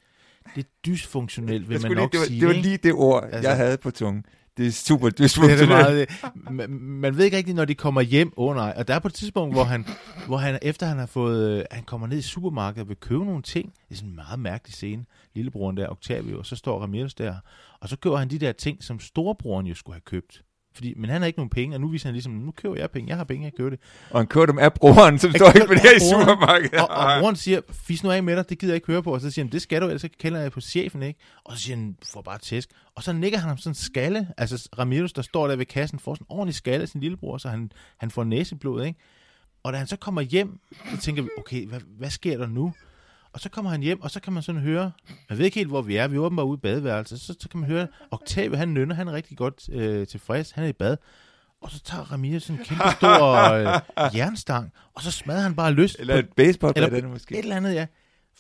lidt 0.56 0.68
dysfunktionelt, 0.86 1.70
vil 1.70 1.82
man 1.82 1.92
nok 1.92 1.98
lige, 1.98 2.10
det, 2.12 2.20
var, 2.20 2.26
sige. 2.26 2.40
det 2.40 2.48
var 2.48 2.54
lige 2.54 2.78
det 2.78 2.94
ord, 2.94 3.24
Altså- 3.24 3.36
altså, 3.36 3.50
jeg 3.50 3.58
havde 3.58 3.78
på 3.78 3.92
tungen. 3.92 4.26
Det 4.58 4.68
er 4.68 4.72
super 4.72 5.10
Det 5.10 5.38
er 5.38 5.58
det 5.58 5.68
meget, 5.68 6.10
man, 6.52 6.70
man 6.70 7.18
ved 7.18 7.26
ikke 7.26 7.38
rigtigt, 7.38 7.56
når 7.56 7.66
de 7.66 7.76
kommer 7.76 8.02
hjem. 8.02 8.34
Åh 8.38 8.50
oh, 8.50 8.56
nej. 8.56 8.74
Og 8.78 8.88
der 8.88 8.96
er 8.96 9.00
på 9.00 9.08
et 9.08 9.14
tidspunkt, 9.14 9.56
hvor 9.56 9.64
han, 9.64 9.86
hvor 10.28 10.38
han 10.38 10.60
efter 10.62 10.86
han 10.86 10.98
har 10.98 11.06
fået, 11.06 11.60
øh, 11.60 11.66
han 11.72 11.84
kommer 11.84 12.08
ned 12.08 12.18
i 12.18 12.22
supermarkedet 12.22 12.82
og 12.82 12.90
vil 12.90 12.98
købe 12.98 13.26
nogle 13.26 13.42
ting. 13.42 13.74
Det 13.74 13.92
er 13.92 13.96
sådan 13.96 14.10
en 14.10 14.16
meget 14.16 14.40
mærkelig 14.40 14.74
scene. 14.74 15.06
Lillebroren 15.36 15.78
der, 15.78 15.90
Octavio, 15.90 16.40
og 16.40 16.46
så 16.46 16.56
står 16.56 16.82
Ramirez 16.82 17.14
der. 17.14 17.36
Og 17.80 17.90
så 17.90 17.96
køber 17.98 18.18
han 18.18 18.30
de 18.30 18.40
der 18.40 18.52
ting, 18.52 18.84
som 18.84 19.00
storebroren 19.00 19.68
jo 19.68 19.76
skulle 19.76 19.96
have 19.96 20.02
købt. 20.02 20.44
Fordi, 20.74 20.94
men 20.98 21.10
han 21.10 21.22
har 21.22 21.28
ikke 21.28 21.40
nogen 21.40 21.50
penge, 21.50 21.76
og 21.76 21.82
nu 21.82 21.88
viser 21.88 22.08
han 22.08 22.14
ligesom, 22.14 22.34
nu 22.34 22.52
køber 22.52 22.76
jeg 22.76 22.92
penge, 22.92 23.10
jeg 23.10 23.18
har 23.18 23.24
penge, 23.24 23.46
jeg 23.46 23.54
køber 23.58 23.70
det. 23.70 23.80
Og 24.10 24.20
han 24.20 24.28
kører 24.28 24.46
dem 24.46 24.60
af 24.60 24.74
broren, 24.74 25.20
som 25.20 25.32
Jeg 25.32 25.40
står 25.40 25.48
ikke 25.48 25.68
med 25.68 25.76
det 25.76 25.82
her 25.82 25.96
i 25.96 26.00
supermarkedet. 26.00 26.80
Og, 26.80 26.88
og 26.90 27.22
broren 27.22 27.36
siger, 27.36 27.62
fis 27.72 28.04
nu 28.04 28.12
af 28.12 28.24
med 28.24 28.36
dig, 28.36 28.50
det 28.50 28.60
gider 28.60 28.74
jeg 28.74 28.76
ikke 28.76 28.88
høre 28.88 29.04
på. 29.04 29.14
Og 29.14 29.22
så 29.22 29.32
siger 29.32 29.46
han, 29.46 29.52
det 29.52 29.62
skal 29.62 29.82
du, 29.82 29.86
ellers 29.86 30.02
så 30.02 30.10
kender 30.20 30.40
jeg 30.40 30.52
på 30.52 30.62
chefen, 30.62 31.04
ikke? 31.04 31.20
Og 31.44 31.58
så 31.58 31.64
siger 31.64 31.76
han, 31.76 31.98
får 32.14 32.22
bare 32.22 32.38
tæsk. 32.38 32.70
Og 32.96 33.04
så 33.04 33.14
nikker 33.14 33.38
han 33.38 33.48
ham 33.48 33.58
sådan 33.58 33.72
en 33.72 33.76
skalle. 33.76 34.28
Altså 34.38 34.70
Ramirez, 34.80 35.12
der 35.12 35.22
står 35.22 35.48
der 35.48 35.56
ved 35.56 35.66
kassen, 35.66 36.00
får 36.00 36.16
sådan 36.16 36.26
en 36.30 36.38
ordentlig 36.38 36.56
skalle 36.56 36.82
af 36.82 36.90
sin 36.90 37.02
lillebror, 37.02 37.38
så 37.38 37.50
han, 37.50 37.72
han 37.98 38.12
får 38.12 38.24
næseblod, 38.24 38.84
ikke? 38.86 39.00
Og 39.64 39.74
da 39.74 39.78
han 39.78 39.88
så 39.88 39.96
kommer 39.96 40.22
hjem, 40.22 40.60
så 40.92 41.02
tænker 41.02 41.24
vi, 41.24 41.30
okay, 41.38 41.68
hvad, 41.68 41.80
hvad 41.98 42.10
sker 42.10 42.38
der 42.38 42.48
nu? 42.48 42.74
Og 43.34 43.40
så 43.40 43.50
kommer 43.50 43.72
han 43.72 43.82
hjem, 43.82 44.02
og 44.02 44.12
så 44.12 44.20
kan 44.20 44.34
man 44.34 44.44
sådan 44.44 44.62
høre, 44.62 44.92
jeg 45.30 45.38
ved 45.38 45.46
ikke 45.46 45.56
helt, 45.56 45.70
hvor 45.70 45.82
vi 45.82 45.96
er, 45.96 46.08
vi 46.08 46.16
er 46.16 46.20
åbenbart 46.20 46.46
ude 46.46 46.58
i 46.58 46.62
badeværelset, 46.62 47.22
så, 47.22 47.36
så 47.40 47.50
kan 47.50 47.60
man 47.60 47.70
høre, 47.70 47.88
Octavio, 48.12 48.56
han 48.58 48.70
nynner, 48.70 48.96
han 48.96 49.08
er 49.08 49.12
rigtig 49.14 49.38
godt 49.38 49.70
øh, 49.72 50.08
tilfreds, 50.08 50.52
han 50.52 50.64
er 50.64 50.68
i 50.68 50.74
bad. 50.74 50.98
Og 51.62 51.72
så 51.72 51.80
tager 51.84 52.04
Ramirez 52.12 52.44
sådan 52.44 52.60
en 52.60 52.66
kæmpe 52.66 52.84
stor 52.98 53.52
øh, 53.54 53.66
jernstang, 54.18 54.72
og 54.96 55.02
så 55.02 55.12
smadrer 55.12 55.42
han 55.42 55.56
bare 55.56 55.72
løs 55.72 55.96
Eller 56.00 56.14
på 56.14 56.20
et 56.20 56.30
baseball 56.36 56.74
Eller 56.76 56.90
eller 56.90 57.10
måske. 57.10 57.36
et 57.36 57.40
eller 57.44 57.56
andet, 57.56 57.74
ja. 57.74 57.86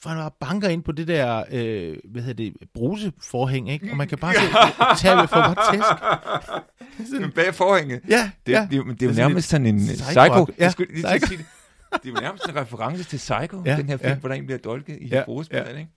For 0.01 0.09
han 0.09 0.17
bare 0.17 0.31
banker 0.39 0.67
ind 0.69 0.83
på 0.83 0.91
det 0.91 1.07
der, 1.07 1.43
øh, 1.51 1.97
hvad 2.11 2.21
hedder 2.21 2.43
det, 2.43 2.53
bruseforhæng, 2.73 3.69
ikke? 3.71 3.87
Og 3.91 3.97
man 3.97 4.07
kan 4.07 4.17
bare 4.17 4.33
se, 4.33 4.41
Octavio 4.91 5.25
får 5.25 5.35
bare 5.41 5.73
tæsk. 5.73 7.09
Sådan, 7.11 7.31
bag 7.31 7.55
forhænget. 7.55 8.01
ja, 8.09 8.31
Det, 8.45 8.51
ja. 8.51 8.67
det, 8.71 8.73
er 8.73 8.77
jo- 8.77 8.83
det 8.83 8.83
er 8.83 8.85
jo 8.87 8.93
Det 8.93 9.03
er 9.09 9.13
sådan 9.13 9.29
nærmest 9.29 9.49
sådan 9.49 9.65
en 9.67 9.79
psycho- 9.79 10.03
psycho. 10.09 10.47
Ja, 10.57 10.63
Jeg 10.63 10.71
skulle 10.71 10.93
lige 10.93 11.19
sige 11.27 11.37
det. 11.37 11.45
Det 11.93 12.05
er 12.05 12.09
jo 12.09 12.13
nærmest 12.21 12.45
en 12.49 12.55
reference 12.55 13.03
til 13.03 13.17
Psycho, 13.17 13.63
Ja, 13.65 13.77
den 13.77 13.89
her 13.89 13.97
film, 13.97 14.09
ja. 14.09 14.15
hvor 14.19 14.29
der 14.29 14.35
en 14.35 14.45
bliver 14.45 14.59
dolket 14.59 14.97
i 15.01 15.07
Ja, 15.07 15.17
ja, 15.17 15.25
brugsspillet, 15.25 15.77
ikke? 15.77 15.89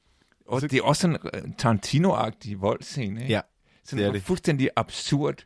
Og 0.46 0.60
Så- 0.60 0.66
det 0.68 0.78
er 0.78 0.82
også 0.82 1.00
sådan 1.02 1.16
en 1.44 1.54
Tarantino-agtig 1.58 2.60
voldscene, 2.60 3.20
ikke? 3.22 3.32
Ja, 3.32 3.40
sådan 3.84 4.02
det 4.02 4.08
er 4.08 4.12
det. 4.12 4.22
fuldstændig 4.22 4.70
absurd 4.76 5.44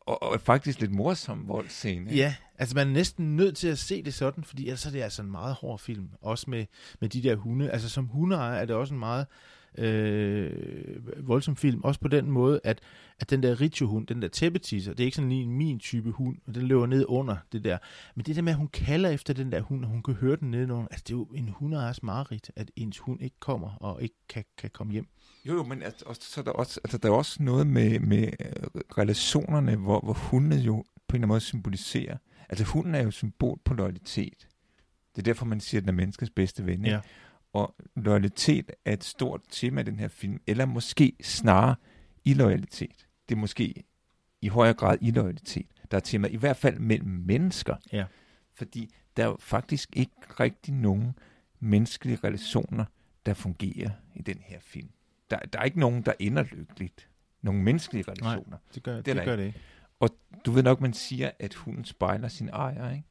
og, 0.00 0.22
og 0.22 0.40
faktisk 0.40 0.80
lidt 0.80 0.92
morsom 0.94 1.48
voldscene. 1.48 2.10
ikke? 2.10 2.22
Ja, 2.22 2.34
altså 2.58 2.74
man 2.74 2.88
er 2.88 2.92
næsten 2.92 3.36
nødt 3.36 3.56
til 3.56 3.68
at 3.68 3.78
se 3.78 4.02
det 4.02 4.14
sådan, 4.14 4.44
fordi 4.44 4.64
ellers 4.66 4.86
er 4.86 4.90
det 4.90 5.02
altså 5.02 5.22
en 5.22 5.30
meget 5.30 5.54
hård 5.54 5.78
film. 5.78 6.08
Også 6.22 6.50
med, 6.50 6.64
med 7.00 7.08
de 7.08 7.22
der 7.22 7.36
hunde. 7.36 7.70
Altså 7.70 7.88
som 7.88 8.06
hundeejer 8.06 8.58
er 8.60 8.64
det 8.64 8.76
også 8.76 8.94
en 8.94 9.00
meget 9.00 9.26
øh, 9.78 11.28
voldsom 11.28 11.56
film. 11.56 11.80
Også 11.84 12.00
på 12.00 12.08
den 12.08 12.30
måde, 12.30 12.60
at, 12.64 12.80
at 13.20 13.30
den 13.30 13.42
der 13.42 13.60
Richo-hund, 13.60 14.06
den 14.06 14.22
der 14.22 14.28
tæppetisser, 14.28 14.92
det 14.92 15.00
er 15.00 15.04
ikke 15.04 15.16
sådan 15.16 15.30
lige 15.30 15.46
min 15.46 15.78
type 15.78 16.10
hund, 16.10 16.36
og 16.46 16.54
den 16.54 16.62
løber 16.62 16.86
ned 16.86 17.04
under 17.08 17.36
det 17.52 17.64
der. 17.64 17.78
Men 18.14 18.24
det 18.24 18.36
der 18.36 18.42
med, 18.42 18.52
at 18.52 18.58
hun 18.58 18.68
kalder 18.68 19.10
efter 19.10 19.34
den 19.34 19.52
der 19.52 19.60
hund, 19.60 19.84
og 19.84 19.90
hun 19.90 20.02
kan 20.02 20.14
høre 20.14 20.36
den 20.36 20.50
nedenunder, 20.50 20.88
altså 20.90 21.04
det 21.08 21.14
er 21.14 21.18
jo 21.18 21.24
en 21.24 21.48
hundeejers 21.48 22.02
mareridt, 22.02 22.50
at 22.56 22.70
ens 22.76 22.98
hund 22.98 23.22
ikke 23.22 23.36
kommer 23.40 23.76
og 23.80 24.02
ikke 24.02 24.16
kan, 24.28 24.44
kan 24.58 24.70
komme 24.70 24.92
hjem. 24.92 25.06
Jo, 25.44 25.54
jo, 25.54 25.62
men 25.62 25.82
altså, 25.82 26.04
også, 26.06 26.20
så 26.24 26.40
er 26.40 26.44
der, 26.44 26.50
også, 26.50 26.80
altså, 26.84 26.98
der 26.98 27.08
er 27.08 27.12
også 27.12 27.42
noget 27.42 27.66
med, 27.66 28.00
med 28.00 28.24
øh, 28.24 28.80
relationerne, 28.98 29.76
hvor, 29.76 30.00
hvor 30.00 30.12
hundene 30.12 30.56
jo 30.56 30.74
på 30.76 30.82
en 30.82 31.16
eller 31.16 31.16
anden 31.16 31.28
måde 31.28 31.40
symboliserer. 31.40 32.16
Altså 32.48 32.64
hunden 32.64 32.94
er 32.94 33.02
jo 33.02 33.10
symbol 33.10 33.58
på 33.64 33.74
loyalitet. 33.74 34.48
Det 35.16 35.22
er 35.22 35.24
derfor, 35.24 35.46
man 35.46 35.60
siger, 35.60 35.80
at 35.80 35.82
den 35.82 35.88
er 35.88 35.92
menneskets 35.92 36.30
bedste 36.30 36.66
ven. 36.66 36.84
ikke? 36.84 36.90
Ja. 36.90 37.00
Og 37.52 37.74
loyalitet 37.96 38.70
er 38.84 38.92
et 38.92 39.04
stort 39.04 39.40
tema 39.50 39.80
i 39.80 39.84
den 39.84 39.98
her 39.98 40.08
film, 40.08 40.40
eller 40.46 40.66
måske 40.66 41.12
snarere 41.22 41.74
illoyalitet. 42.24 43.06
Det 43.28 43.34
er 43.34 43.38
måske 43.38 43.84
i 44.42 44.48
højere 44.48 44.74
grad 44.74 44.98
illoyalitet, 45.00 45.66
der 45.90 45.96
er 45.96 46.00
tema, 46.00 46.28
i 46.28 46.36
hvert 46.36 46.56
fald 46.56 46.78
mellem 46.78 47.10
mennesker. 47.10 47.76
Ja. 47.92 48.04
Fordi 48.54 48.94
der 49.16 49.22
er 49.22 49.26
jo 49.26 49.36
faktisk 49.40 49.96
ikke 49.96 50.12
rigtig 50.40 50.74
nogen 50.74 51.18
menneskelige 51.60 52.18
relationer, 52.24 52.84
der 53.26 53.34
fungerer 53.34 53.90
i 54.14 54.22
den 54.22 54.38
her 54.40 54.58
film. 54.60 54.90
Der, 55.30 55.38
der 55.38 55.58
er 55.58 55.64
ikke 55.64 55.80
nogen, 55.80 56.02
der 56.02 56.12
ender 56.18 56.42
lykkeligt. 56.42 57.08
Nogle 57.42 57.62
menneskelige 57.62 58.04
relationer. 58.08 58.50
Nej. 58.50 58.58
Det 58.74 58.82
gør 58.82 58.96
det, 58.96 59.06
det, 59.06 59.24
gør 59.24 59.36
det 59.36 59.46
ikke. 59.46 59.60
Du 60.46 60.50
ved 60.50 60.62
nok, 60.62 60.80
man 60.80 60.92
siger, 60.92 61.30
at 61.38 61.54
hunden 61.54 61.84
spejler 61.84 62.28
sin 62.28 62.48
ejer, 62.48 62.90
ikke? 62.90 63.04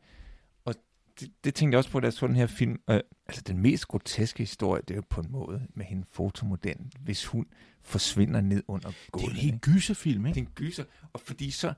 Det, 1.19 1.29
det 1.43 1.55
tænkte 1.55 1.75
jeg 1.75 1.77
også 1.77 1.89
på, 1.89 1.99
da 1.99 2.05
jeg 2.05 2.13
så 2.13 2.27
den 2.27 2.35
her 2.35 2.47
film. 2.47 2.79
Øh, 2.89 2.99
altså, 3.27 3.41
den 3.47 3.57
mest 3.59 3.87
groteske 3.87 4.39
historie, 4.39 4.81
det 4.81 4.91
er 4.91 4.95
jo 4.95 5.03
på 5.09 5.21
en 5.21 5.31
måde 5.31 5.61
med 5.75 5.85
hende 5.85 6.05
fotomodellen, 6.11 6.91
hvis 6.99 7.25
hun 7.25 7.45
forsvinder 7.83 8.41
ned 8.41 8.63
under 8.67 8.87
Det 8.89 8.95
er 9.07 9.11
gulvet. 9.11 9.29
en 9.29 9.35
helt 9.35 9.53
ikke? 9.53 9.71
gyserfilm, 9.71 10.23
det 10.23 10.29
ikke? 10.29 10.39
er 10.39 10.45
en 10.45 10.51
gyser. 10.55 10.83
Og 11.13 11.21
fordi 11.25 11.51
så, 11.51 11.73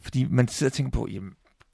fordi 0.00 0.24
man 0.24 0.48
sidder 0.48 0.68
og 0.70 0.72
tænker 0.72 0.90
på, 0.90 1.08
jamen, 1.08 1.32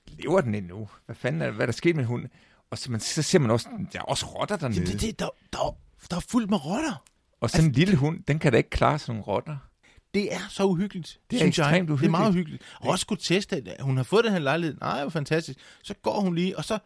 lever 0.09 0.40
den 0.40 0.55
endnu? 0.55 0.88
Hvad 1.07 1.16
fanden 1.16 1.42
er, 1.42 1.50
hvad 1.50 1.62
er 1.62 1.66
der 1.66 1.72
sket 1.72 1.96
med 1.96 2.05
hunden? 2.05 2.29
Og 2.70 2.79
så, 2.79 2.90
man, 2.90 3.00
så 3.00 3.22
ser 3.22 3.38
man 3.38 3.50
også, 3.50 3.68
der 3.92 3.98
er 3.98 4.02
også 4.02 4.26
rotter 4.26 4.57
dernede. 4.57 4.81
Jamen, 4.81 4.92
det, 4.92 5.00
det, 5.00 5.18
der, 5.18 5.29
der, 5.52 5.76
der 6.11 6.16
er 6.16 6.20
fuldt 6.20 6.50
med 6.50 6.64
rotter. 6.64 7.05
Og 7.40 7.50
sådan 7.50 7.66
en 7.66 7.72
lille 7.72 7.96
hund, 7.96 8.22
den 8.29 8.38
kan 8.38 8.52
da 8.52 8.59
ikke 8.59 8.70
klare 8.70 8.98
sådan 8.98 9.12
nogle 9.14 9.24
rotter. 9.24 9.57
Det 10.14 10.35
er 10.35 10.38
så 10.50 10.64
uhyggeligt, 10.64 11.20
Det 11.31 11.37
er 11.37 11.40
synes 11.40 11.59
jeg. 11.59 11.66
ekstremt 11.68 11.88
Det 12.00 12.07
er 12.07 12.11
meget 12.11 12.29
uhyggeligt. 12.31 12.62
uhyggeligt. 12.62 12.62
Og 12.81 12.88
også 12.88 13.07
kunne 13.07 13.16
teste, 13.22 13.57
at 13.57 13.83
hun 13.83 13.96
har 13.96 14.05
fået 14.05 14.24
den 14.24 14.33
her 14.33 14.38
lejlighed. 14.38 14.76
Nej, 14.81 15.00
hvor 15.02 15.11
fantastisk. 15.11 15.59
Så 15.83 15.94
går 15.94 16.20
hun 16.20 16.35
lige, 16.35 16.59
og 16.59 16.64
så, 16.64 16.79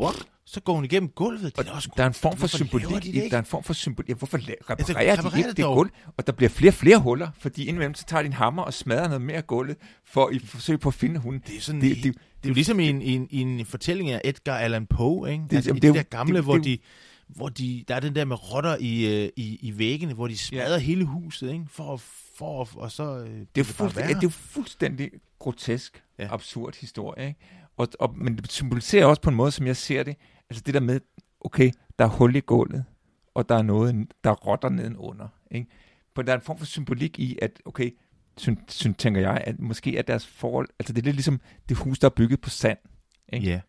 what? 0.00 0.26
så 0.44 0.60
går 0.60 0.74
hun 0.74 0.84
igennem 0.84 1.08
gulvet. 1.08 1.56
Det 1.56 1.68
er 1.68 1.72
også, 1.72 1.88
Der 1.96 2.02
er 2.02 2.06
en 2.06 2.14
form 2.14 2.36
for 2.36 2.46
symbolik 2.46 2.88
de 3.02 3.12
det? 3.12 3.30
Der 3.30 3.36
er 3.36 3.40
en 3.40 3.44
form 3.46 3.62
for 3.64 3.72
symbolik. 3.72 4.08
Ja, 4.08 4.14
hvorfor 4.14 4.38
reparerer 4.38 4.56
Altså, 4.78 4.92
de 4.92 4.98
reparer 5.18 5.36
ikke 5.36 5.48
det 5.48 5.56
det 5.56 5.64
gulv? 5.64 5.90
Og 6.16 6.26
der 6.26 6.32
bliver 6.32 6.48
flere 6.50 6.70
og 6.70 6.74
flere 6.74 6.98
huller, 6.98 7.30
fordi 7.38 7.64
indimellem 7.64 7.94
så 7.94 8.04
tager 8.06 8.22
de 8.22 8.26
en 8.26 8.32
hammer 8.32 8.62
og 8.62 8.74
smadrer 8.74 9.08
noget 9.08 9.22
mere 9.22 9.42
gulvet, 9.42 9.76
for 10.06 10.30
i 10.30 10.38
forsøg 10.38 10.80
på 10.80 10.88
at 10.88 10.94
finde 10.94 11.20
hunden. 11.20 11.42
det 11.46 11.56
er 11.56 11.60
sådan, 11.60 11.80
Det, 11.80 11.96
det, 11.96 12.04
det, 12.04 12.14
det, 12.14 12.44
er 12.44 12.48
jo 12.48 12.54
ligesom 12.54 12.80
i 12.80 12.88
en, 12.88 13.02
en, 13.02 13.28
en 13.30 13.66
fortælling 13.66 14.10
af 14.10 14.20
Edgar 14.24 14.58
Allan 14.58 14.86
Poe, 14.86 15.30
ikke? 15.32 15.42
Det- 15.42 15.50
Det, 15.50 15.56
altså, 15.56 15.72
det 15.72 15.82
de 15.82 15.86
jo- 15.86 15.94
der 15.94 16.02
gamle, 16.02 16.34
det- 16.34 16.44
hvor 16.44 16.54
det 16.54 16.64
de 16.64 16.78
hvor 17.28 17.48
de, 17.48 17.84
der 17.88 17.94
er 17.94 18.00
den 18.00 18.14
der 18.14 18.24
med 18.24 18.52
rotter 18.52 18.76
i, 18.80 19.22
øh, 19.24 19.28
i, 19.36 19.58
i 19.62 19.78
væggene, 19.78 20.14
hvor 20.14 20.28
de 20.28 20.38
smadrer 20.38 20.78
hele 20.78 21.04
huset, 21.04 21.52
ikke? 21.52 21.64
For, 21.70 21.94
at- 21.94 22.00
for, 22.38 22.62
at- 22.62 22.76
og 22.76 22.92
så... 22.92 23.18
øh, 23.18 23.40
det 23.54 23.60
er 23.60 23.64
fuldstændig, 23.64 24.08
det 24.08 24.16
er 24.16 24.20
jo 24.22 24.28
fuldstændig 24.28 25.10
grotesk, 25.38 26.02
Ja. 26.18 26.24
ja. 26.24 26.32
absurd 26.34 26.74
historie. 26.80 27.26
Ikke? 27.28 27.40
Og, 27.80 27.88
og, 28.00 28.18
men 28.18 28.36
det 28.36 28.52
symboliserer 28.52 29.06
også 29.06 29.22
på 29.22 29.30
en 29.30 29.36
måde, 29.36 29.50
som 29.50 29.66
jeg 29.66 29.76
ser 29.76 30.02
det, 30.02 30.16
altså 30.50 30.62
det 30.66 30.74
der 30.74 30.80
med, 30.80 31.00
okay, 31.40 31.70
der 31.98 32.04
er 32.04 32.08
hul 32.08 32.36
i 32.36 32.40
gulvet, 32.40 32.84
og 33.34 33.48
der 33.48 33.54
er 33.54 33.62
noget, 33.62 34.12
der 34.24 34.32
rotter 34.32 34.68
nedenunder. 34.68 35.28
Ikke? 35.50 35.66
For 36.14 36.22
der 36.22 36.32
er 36.32 36.36
en 36.36 36.42
form 36.42 36.58
for 36.58 36.66
symbolik 36.66 37.18
i, 37.18 37.38
at 37.42 37.62
okay, 37.64 37.90
syn, 38.36 38.56
syn, 38.68 38.94
tænker 38.94 39.20
jeg, 39.20 39.42
at 39.46 39.60
måske 39.60 39.96
er 39.96 40.02
deres 40.02 40.26
forhold, 40.26 40.68
altså 40.78 40.92
det 40.92 41.00
er 41.00 41.04
lidt 41.04 41.16
ligesom 41.16 41.40
det 41.68 41.76
hus, 41.76 41.98
der 41.98 42.08
er 42.08 42.14
bygget 42.16 42.40
på 42.40 42.50
sand. 42.50 42.78
ikke? 43.32 43.46
Ja. 43.46 43.60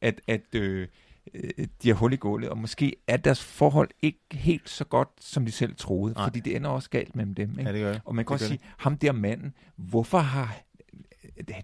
at, 0.00 0.20
at 0.28 0.54
øh, 0.54 0.88
øh, 1.34 1.66
de 1.82 1.88
har 1.88 1.94
hul 1.94 2.12
i 2.12 2.16
gulvet, 2.16 2.50
og 2.50 2.58
måske 2.58 2.96
er 3.06 3.16
deres 3.16 3.44
forhold 3.44 3.90
ikke 4.02 4.20
helt 4.32 4.68
så 4.68 4.84
godt, 4.84 5.08
som 5.20 5.46
de 5.46 5.52
selv 5.52 5.76
troede, 5.76 6.14
Nej. 6.14 6.24
Fordi 6.26 6.40
det 6.40 6.56
ender 6.56 6.70
også 6.70 6.90
galt 6.90 7.16
mellem 7.16 7.34
dem. 7.34 7.50
Ikke? 7.50 7.62
ja, 7.62 7.72
det 7.72 7.80
gør 7.80 7.90
jeg. 7.90 8.00
og 8.04 8.14
man 8.14 8.24
kan 8.24 8.28
det 8.28 8.42
også 8.42 8.46
sige, 8.46 8.60
ham 8.78 8.98
der 8.98 9.12
manden, 9.12 9.54
hvorfor 9.76 10.18
har... 10.18 10.56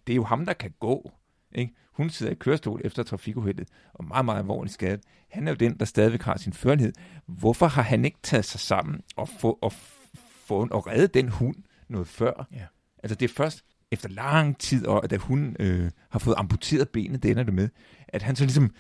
Det 0.07 0.13
er 0.13 0.15
jo 0.15 0.25
ham, 0.25 0.47
der 0.47 0.53
kan 0.53 0.75
gå. 0.81 1.13
Ikke? 1.55 1.75
Hun 1.93 2.11
sidder 2.11 2.33
i 2.33 2.35
kørestol 2.35 2.81
efter 2.85 3.03
trafikuheldet, 3.03 3.69
og 3.95 4.05
meget, 4.05 4.25
meget 4.25 4.39
alvorligt 4.39 4.75
skadet. 4.75 5.01
Han 5.31 5.49
er 5.49 5.53
jo 5.53 5.57
den, 5.57 5.79
der 5.79 5.85
stadigvæk 5.85 6.23
har 6.23 6.37
sin 6.37 6.53
førlighed. 6.53 6.93
Hvorfor 7.27 7.67
har 7.67 7.83
han 7.83 8.05
ikke 8.05 8.19
taget 8.23 8.45
sig 8.45 8.61
sammen 8.61 9.01
og, 9.17 9.29
få, 9.29 9.59
og, 9.63 9.73
få, 10.45 10.69
og 10.71 10.87
redde 10.87 11.07
den 11.07 11.29
hund 11.29 11.57
noget 11.89 12.09
før? 12.09 12.47
Ja. 12.53 12.65
Altså 13.03 13.15
det 13.15 13.31
er 13.31 13.35
først 13.35 13.65
efter 13.91 14.09
lang 14.09 14.59
tid, 14.59 14.87
og 14.87 15.11
da 15.11 15.17
hun 15.17 15.57
øh, 15.61 15.91
har 16.11 16.19
fået 16.19 16.35
amputeret 16.39 16.89
benet, 16.89 17.23
det 17.23 17.31
ender 17.31 17.43
det 17.43 17.55
med, 17.55 17.69
at 18.09 18.23
han 18.23 18.37
så 18.37 18.45
ligesom 18.45 18.71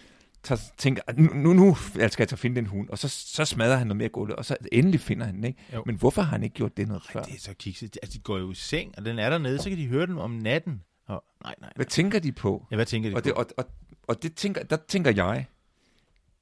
tager, 0.42 0.61
tænker, 0.78 1.02
"Ah, 1.06 1.18
nu, 1.18 1.35
nu, 1.35 1.52
nu 1.52 1.74
skal 1.74 2.09
jeg 2.18 2.28
tage 2.28 2.37
finde 2.37 2.56
den 2.56 2.66
hund, 2.66 2.88
og 2.88 2.98
så, 2.98 3.09
så 3.09 3.44
smadrer 3.44 3.76
han 3.76 3.87
noget 3.87 3.96
mere 3.96 4.09
gulvet, 4.09 4.37
og 4.37 4.44
så 4.44 4.56
endelig 4.72 5.00
finder 5.00 5.26
han 5.26 5.35
den, 5.35 5.44
ikke? 5.44 5.59
Jo. 5.74 5.83
Men 5.87 5.96
hvorfor 5.96 6.22
har 6.22 6.30
han 6.30 6.42
ikke 6.42 6.54
gjort 6.54 6.76
det 6.76 6.88
noget 6.88 7.02
før? 7.12 7.20
Ej, 7.20 7.26
det 7.26 7.35
er 7.35 7.40
så 7.40 7.54
kikset. 7.54 7.98
Altså, 8.02 8.18
de 8.18 8.22
går 8.22 8.38
jo 8.38 8.50
i 8.50 8.54
seng, 8.54 8.94
og 8.98 9.04
den 9.04 9.18
er 9.18 9.30
dernede, 9.30 9.59
så 9.59 9.68
kan 9.68 9.78
de 9.78 9.87
høre 9.87 10.06
den 10.06 10.18
om 10.18 10.30
natten. 10.30 10.83
Og, 11.11 11.25
nej, 11.42 11.55
nej. 11.61 11.73
Hvad 11.77 11.87
tænker 11.87 12.18
de 12.18 12.33
på? 12.33 12.66
Ja, 12.70 12.77
hvad 12.77 12.87
tænker 12.87 13.11
de 13.11 13.16
Og, 13.16 13.25
det, 13.25 13.35
på? 13.35 13.40
og, 13.40 13.46
og, 13.57 13.64
og 14.09 14.23
det 14.23 14.35
tænker, 14.35 14.62
der 14.62 14.77
tænker 14.77 15.11
jeg, 15.11 15.46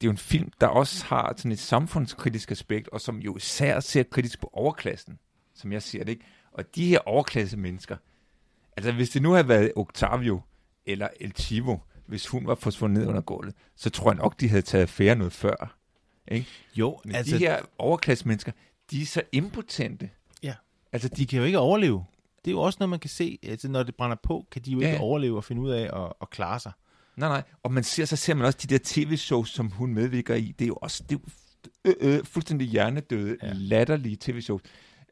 det 0.00 0.06
er 0.06 0.08
jo 0.08 0.10
en 0.10 0.18
film, 0.18 0.50
der 0.60 0.66
også 0.66 1.04
har 1.04 1.34
sådan 1.36 1.52
et 1.52 1.58
samfundskritisk 1.58 2.50
aspekt, 2.50 2.88
og 2.88 3.00
som 3.00 3.18
jo 3.18 3.36
især 3.36 3.80
ser 3.80 4.02
kritisk 4.02 4.40
på 4.40 4.50
overklassen, 4.52 5.18
som 5.54 5.72
jeg 5.72 5.82
siger 5.82 6.04
det, 6.04 6.12
ikke? 6.12 6.24
Og 6.52 6.74
de 6.74 6.86
her 6.86 6.98
overklasse 6.98 7.56
mennesker, 7.56 7.96
Altså, 8.78 8.92
hvis 8.92 9.10
det 9.10 9.22
nu 9.22 9.32
havde 9.32 9.48
været 9.48 9.72
Octavio 9.76 10.40
eller 10.86 11.08
El 11.20 11.32
Chivo, 11.36 11.76
hvis 12.06 12.26
hun 12.28 12.46
var 12.46 12.54
forsvundet 12.54 12.98
ned 12.98 13.08
under 13.08 13.20
gulvet, 13.20 13.54
så 13.76 13.90
tror 13.90 14.10
jeg 14.10 14.16
nok, 14.16 14.40
de 14.40 14.48
havde 14.48 14.62
taget 14.62 14.82
affære 14.82 15.14
noget 15.14 15.32
før. 15.32 15.78
Ikke? 16.28 16.46
Jo, 16.74 17.00
Men 17.04 17.14
altså, 17.14 17.34
de 17.34 17.40
her 17.40 17.60
overklassemennesker, 17.78 18.52
de 18.90 19.02
er 19.02 19.06
så 19.06 19.22
impotente. 19.32 20.10
Ja. 20.42 20.54
Altså, 20.92 21.08
de 21.08 21.26
kan 21.26 21.38
jo 21.38 21.44
ikke 21.44 21.58
overleve. 21.58 22.04
Det 22.44 22.50
er 22.50 22.52
jo 22.54 22.60
også 22.60 22.76
noget, 22.80 22.90
man 22.90 22.98
kan 22.98 23.10
se. 23.10 23.38
Altså, 23.42 23.68
når 23.68 23.82
det 23.82 23.94
brænder 23.94 24.16
på, 24.22 24.46
kan 24.52 24.62
de 24.62 24.70
jo 24.70 24.78
ikke 24.78 24.90
Ja. 24.90 25.00
overleve 25.00 25.36
og 25.36 25.44
finde 25.44 25.62
ud 25.62 25.70
af 25.70 25.82
at, 26.04 26.12
at 26.22 26.30
klare 26.30 26.60
sig. 26.60 26.72
Nej, 27.16 27.28
nej. 27.28 27.42
Og 27.62 27.72
man 27.72 27.84
ser, 27.84 28.04
så 28.04 28.16
ser 28.16 28.34
man 28.34 28.46
også 28.46 28.58
de 28.62 28.68
der 28.68 28.78
tv-shows, 28.84 29.50
som 29.50 29.70
hun 29.70 29.94
medvirker 29.94 30.34
i. 30.34 30.54
Det 30.58 30.64
er 30.64 30.68
jo 30.68 30.74
også 30.82 31.02
det 31.10 31.14
er 31.16 31.18
jo, 31.86 31.94
øh, 32.02 32.14
øh, 32.18 32.24
fuldstændig 32.24 32.66
hjernedøde, 32.68 33.36
Ja. 33.42 33.50
latterlige 33.54 34.16
tv-shows. 34.20 34.62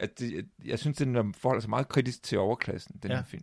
At 0.01 0.19
det, 0.19 0.47
jeg, 0.65 0.79
synes, 0.79 0.97
den 0.97 1.35
forholder 1.35 1.61
sig 1.61 1.71
meget 1.71 1.89
kritisk 1.89 2.23
til 2.23 2.39
overklassen, 2.39 2.97
den 3.03 3.11
Ja. 3.11 3.17
her 3.17 3.25
film. 3.25 3.43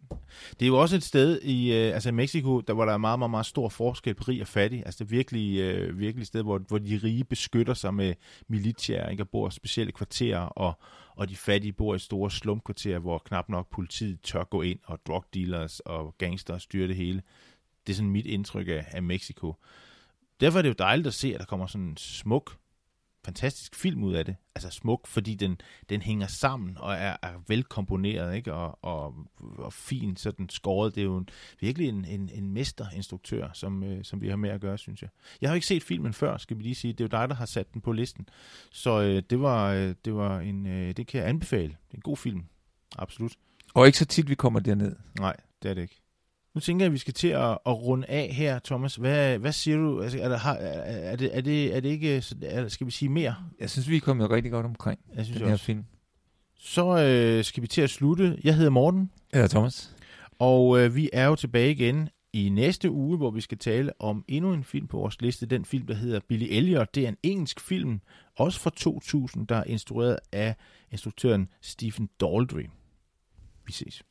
Det 0.60 0.62
er 0.62 0.68
jo 0.68 0.82
også 0.82 0.96
et 0.96 1.04
sted 1.04 1.42
i 1.42 1.74
øh, 1.74 1.94
altså 1.94 2.10
i 2.10 2.12
Mexico, 2.12 2.60
der 2.60 2.74
hvor 2.74 2.86
der 2.86 2.94
er 2.94 2.98
meget, 2.98 3.20
meget, 3.20 3.32
meget 3.32 3.46
stor 3.46 3.70
forskel 3.70 4.14
på 4.16 4.24
rig 4.28 4.42
og 4.42 4.48
fattig. 4.48 4.84
Altså 4.86 5.04
det 5.04 5.06
er 5.12 5.16
virkelig, 5.16 5.60
øh, 5.60 6.00
virkelig 6.00 6.28
sted, 6.28 6.42
hvor, 6.44 6.58
hvor 6.68 6.78
de 6.78 7.00
rige 7.04 7.24
beskytter 7.24 7.74
sig 7.74 7.94
med 7.94 8.14
militiaer, 8.48 9.10
ikke? 9.10 9.24
og 9.24 9.30
bor 9.30 9.48
i 9.48 9.52
specielle 9.52 9.92
kvarterer, 9.92 10.40
og, 10.40 10.74
og 11.16 11.30
de 11.30 11.36
fattige 11.36 11.74
bor 11.74 11.96
i 11.96 12.00
store 12.00 12.32
slumkvarterer, 12.32 13.00
hvor 13.00 13.18
knap 13.18 13.50
nok 13.50 13.70
politiet 13.72 14.22
tør 14.22 14.44
gå 14.44 14.62
ind, 14.62 14.80
og 14.84 15.00
drug 15.08 15.26
dealers 15.34 15.80
og 15.80 16.16
gangster 16.18 16.58
styrer 16.58 16.88
det 16.88 16.96
hele. 16.96 17.22
Det 17.88 17.94
er 17.94 17.96
sådan 17.96 18.10
mit 18.12 18.26
indtryk 18.26 18.68
af, 18.68 18.86
af 18.92 19.04
Mexico. 19.04 19.56
Derfor 20.40 20.58
er 20.58 20.62
det 20.62 20.70
jo 20.70 20.76
dejligt 20.80 21.08
at 21.08 21.14
se, 21.14 21.34
at 21.34 21.40
der 21.40 21.46
kommer 21.46 21.66
sådan 21.68 21.88
en 21.88 21.98
smuk, 21.98 22.58
fantastisk 23.26 23.76
film 23.76 24.04
ud 24.04 24.14
af 24.14 24.26
det. 24.26 24.36
Altså 24.56 24.70
smuk, 24.70 25.08
fordi 25.08 25.36
den, 25.36 25.62
den 25.90 26.02
hænger 26.02 26.28
sammen 26.28 26.78
og 26.78 26.94
er, 26.94 27.16
er 27.22 27.44
velkomponeret, 27.48 28.36
ikke? 28.36 28.54
Og, 28.54 28.80
og, 28.82 29.16
og 29.58 29.74
fint 29.74 30.20
sådan 30.20 30.50
skåret. 30.50 30.96
Det 30.96 31.02
er 31.02 31.06
jo 31.06 31.18
en, 31.18 31.30
virkelig 31.60 31.90
en, 31.90 32.06
en, 32.06 32.30
en 32.34 32.50
mesterinstruktør, 32.54 33.50
som, 33.54 33.84
øh, 33.84 34.04
som 34.04 34.22
vi 34.22 34.30
har 34.30 34.36
med 34.36 34.50
at 34.50 34.62
gøre, 34.62 34.78
synes 34.78 35.02
jeg. 35.02 35.10
Jeg 35.42 35.50
har 35.50 35.56
ikke 35.56 35.68
set 35.68 35.84
filmen 35.84 36.14
før, 36.14 36.38
skal 36.38 36.58
vi 36.58 36.64
lige 36.64 36.76
sige. 36.76 36.94
Det 36.94 37.02
er 37.02 37.06
jo 37.06 37.22
dig, 37.22 37.30
der 37.30 37.36
har 37.36 37.46
sat 37.46 37.74
den 37.74 37.82
på 37.82 37.92
listen. 37.92 38.30
Så 38.72 39.02
øh, 39.02 39.24
det 39.30 39.42
var, 39.42 39.74
øh, 39.74 39.96
det 40.06 40.16
var 40.16 40.40
en, 40.40 40.66
øh, 40.68 40.98
det 40.98 41.08
kan 41.08 41.22
jeg 41.22 41.30
anbefale. 41.30 41.68
Det 41.68 41.92
er 41.92 41.96
en 41.98 42.02
god 42.02 42.18
film. 42.18 42.44
Absolut. 42.98 43.34
Og 43.74 43.86
ikke 43.86 43.98
så 43.98 44.06
tit, 44.06 44.30
vi 44.30 44.36
kommer 44.36 44.60
derned. 44.60 44.96
Nej, 45.20 45.36
det 45.64 45.70
er 45.70 45.74
det 45.74 45.82
ikke. 45.82 46.03
Nu 46.56 46.62
tænker 46.62 46.86
jeg, 46.86 46.88
at 46.88 46.94
vi 46.94 46.98
skal 46.98 47.14
til 47.14 47.28
at, 47.28 47.50
at 47.50 47.58
runde 47.84 48.08
af 48.10 48.30
her, 48.34 48.60
Thomas. 48.60 48.96
Hvad, 48.96 49.38
hvad 49.40 49.52
siger 49.52 49.78
du? 49.78 50.02
Altså, 50.02 50.20
er, 50.20 50.30
der, 50.30 50.38
har, 50.38 50.54
er, 50.56 51.16
det, 51.16 51.38
er, 51.38 51.42
det, 51.42 51.76
er 51.76 51.80
det 51.80 51.90
ikke, 51.90 52.24
er, 52.44 52.68
skal 52.68 52.88
vi 52.88 52.92
sige 52.92 53.10
mere? 53.10 53.36
Jeg 53.60 53.70
synes, 53.70 53.90
vi 53.90 53.96
er 53.96 54.00
kommet 54.02 54.30
rigtig 54.30 54.52
godt 54.52 54.66
omkring 54.66 55.00
Jeg 55.16 55.26
synes 55.26 55.38
den 55.38 55.48
her 55.48 55.54
også. 55.54 55.66
film. 55.66 55.86
Så 56.58 56.98
øh, 57.00 57.44
skal 57.44 57.64
vi 57.64 57.68
til 57.68 57.82
at 57.82 57.90
slutte. 57.90 58.38
Jeg 58.44 58.56
hedder 58.56 58.70
Morten, 58.70 59.12
Ja, 59.34 59.48
Thomas. 59.48 59.96
og 60.40 60.80
øh, 60.80 60.96
vi 60.96 61.10
er 61.14 61.26
jo 61.26 61.36
tilbage 61.36 61.72
igen 61.72 62.10
i 62.34 62.50
næste 62.50 62.92
uge, 62.92 63.18
hvor 63.18 63.32
vi 63.32 63.42
skal 63.42 63.58
tale 63.58 63.92
om 64.02 64.26
endnu 64.28 64.54
en 64.54 64.64
film 64.64 64.88
på 64.88 64.98
vores 64.98 65.22
liste. 65.22 65.46
Den 65.46 65.66
film, 65.66 65.88
der 65.88 65.94
hedder 65.94 66.20
Billy 66.28 66.48
Elliot. 66.50 66.96
Det 66.96 67.04
er 67.04 67.08
en 67.10 67.18
engelsk 67.24 67.60
film, 67.60 68.00
også 68.38 68.60
fra 68.60 68.70
2000, 68.76 69.48
der 69.48 69.56
er 69.56 69.64
instrueret 69.64 70.18
af 70.32 70.56
instruktøren 70.92 71.48
Stephen 71.62 72.10
Daldry. 72.22 72.64
Vi 73.66 73.72
ses. 73.72 74.04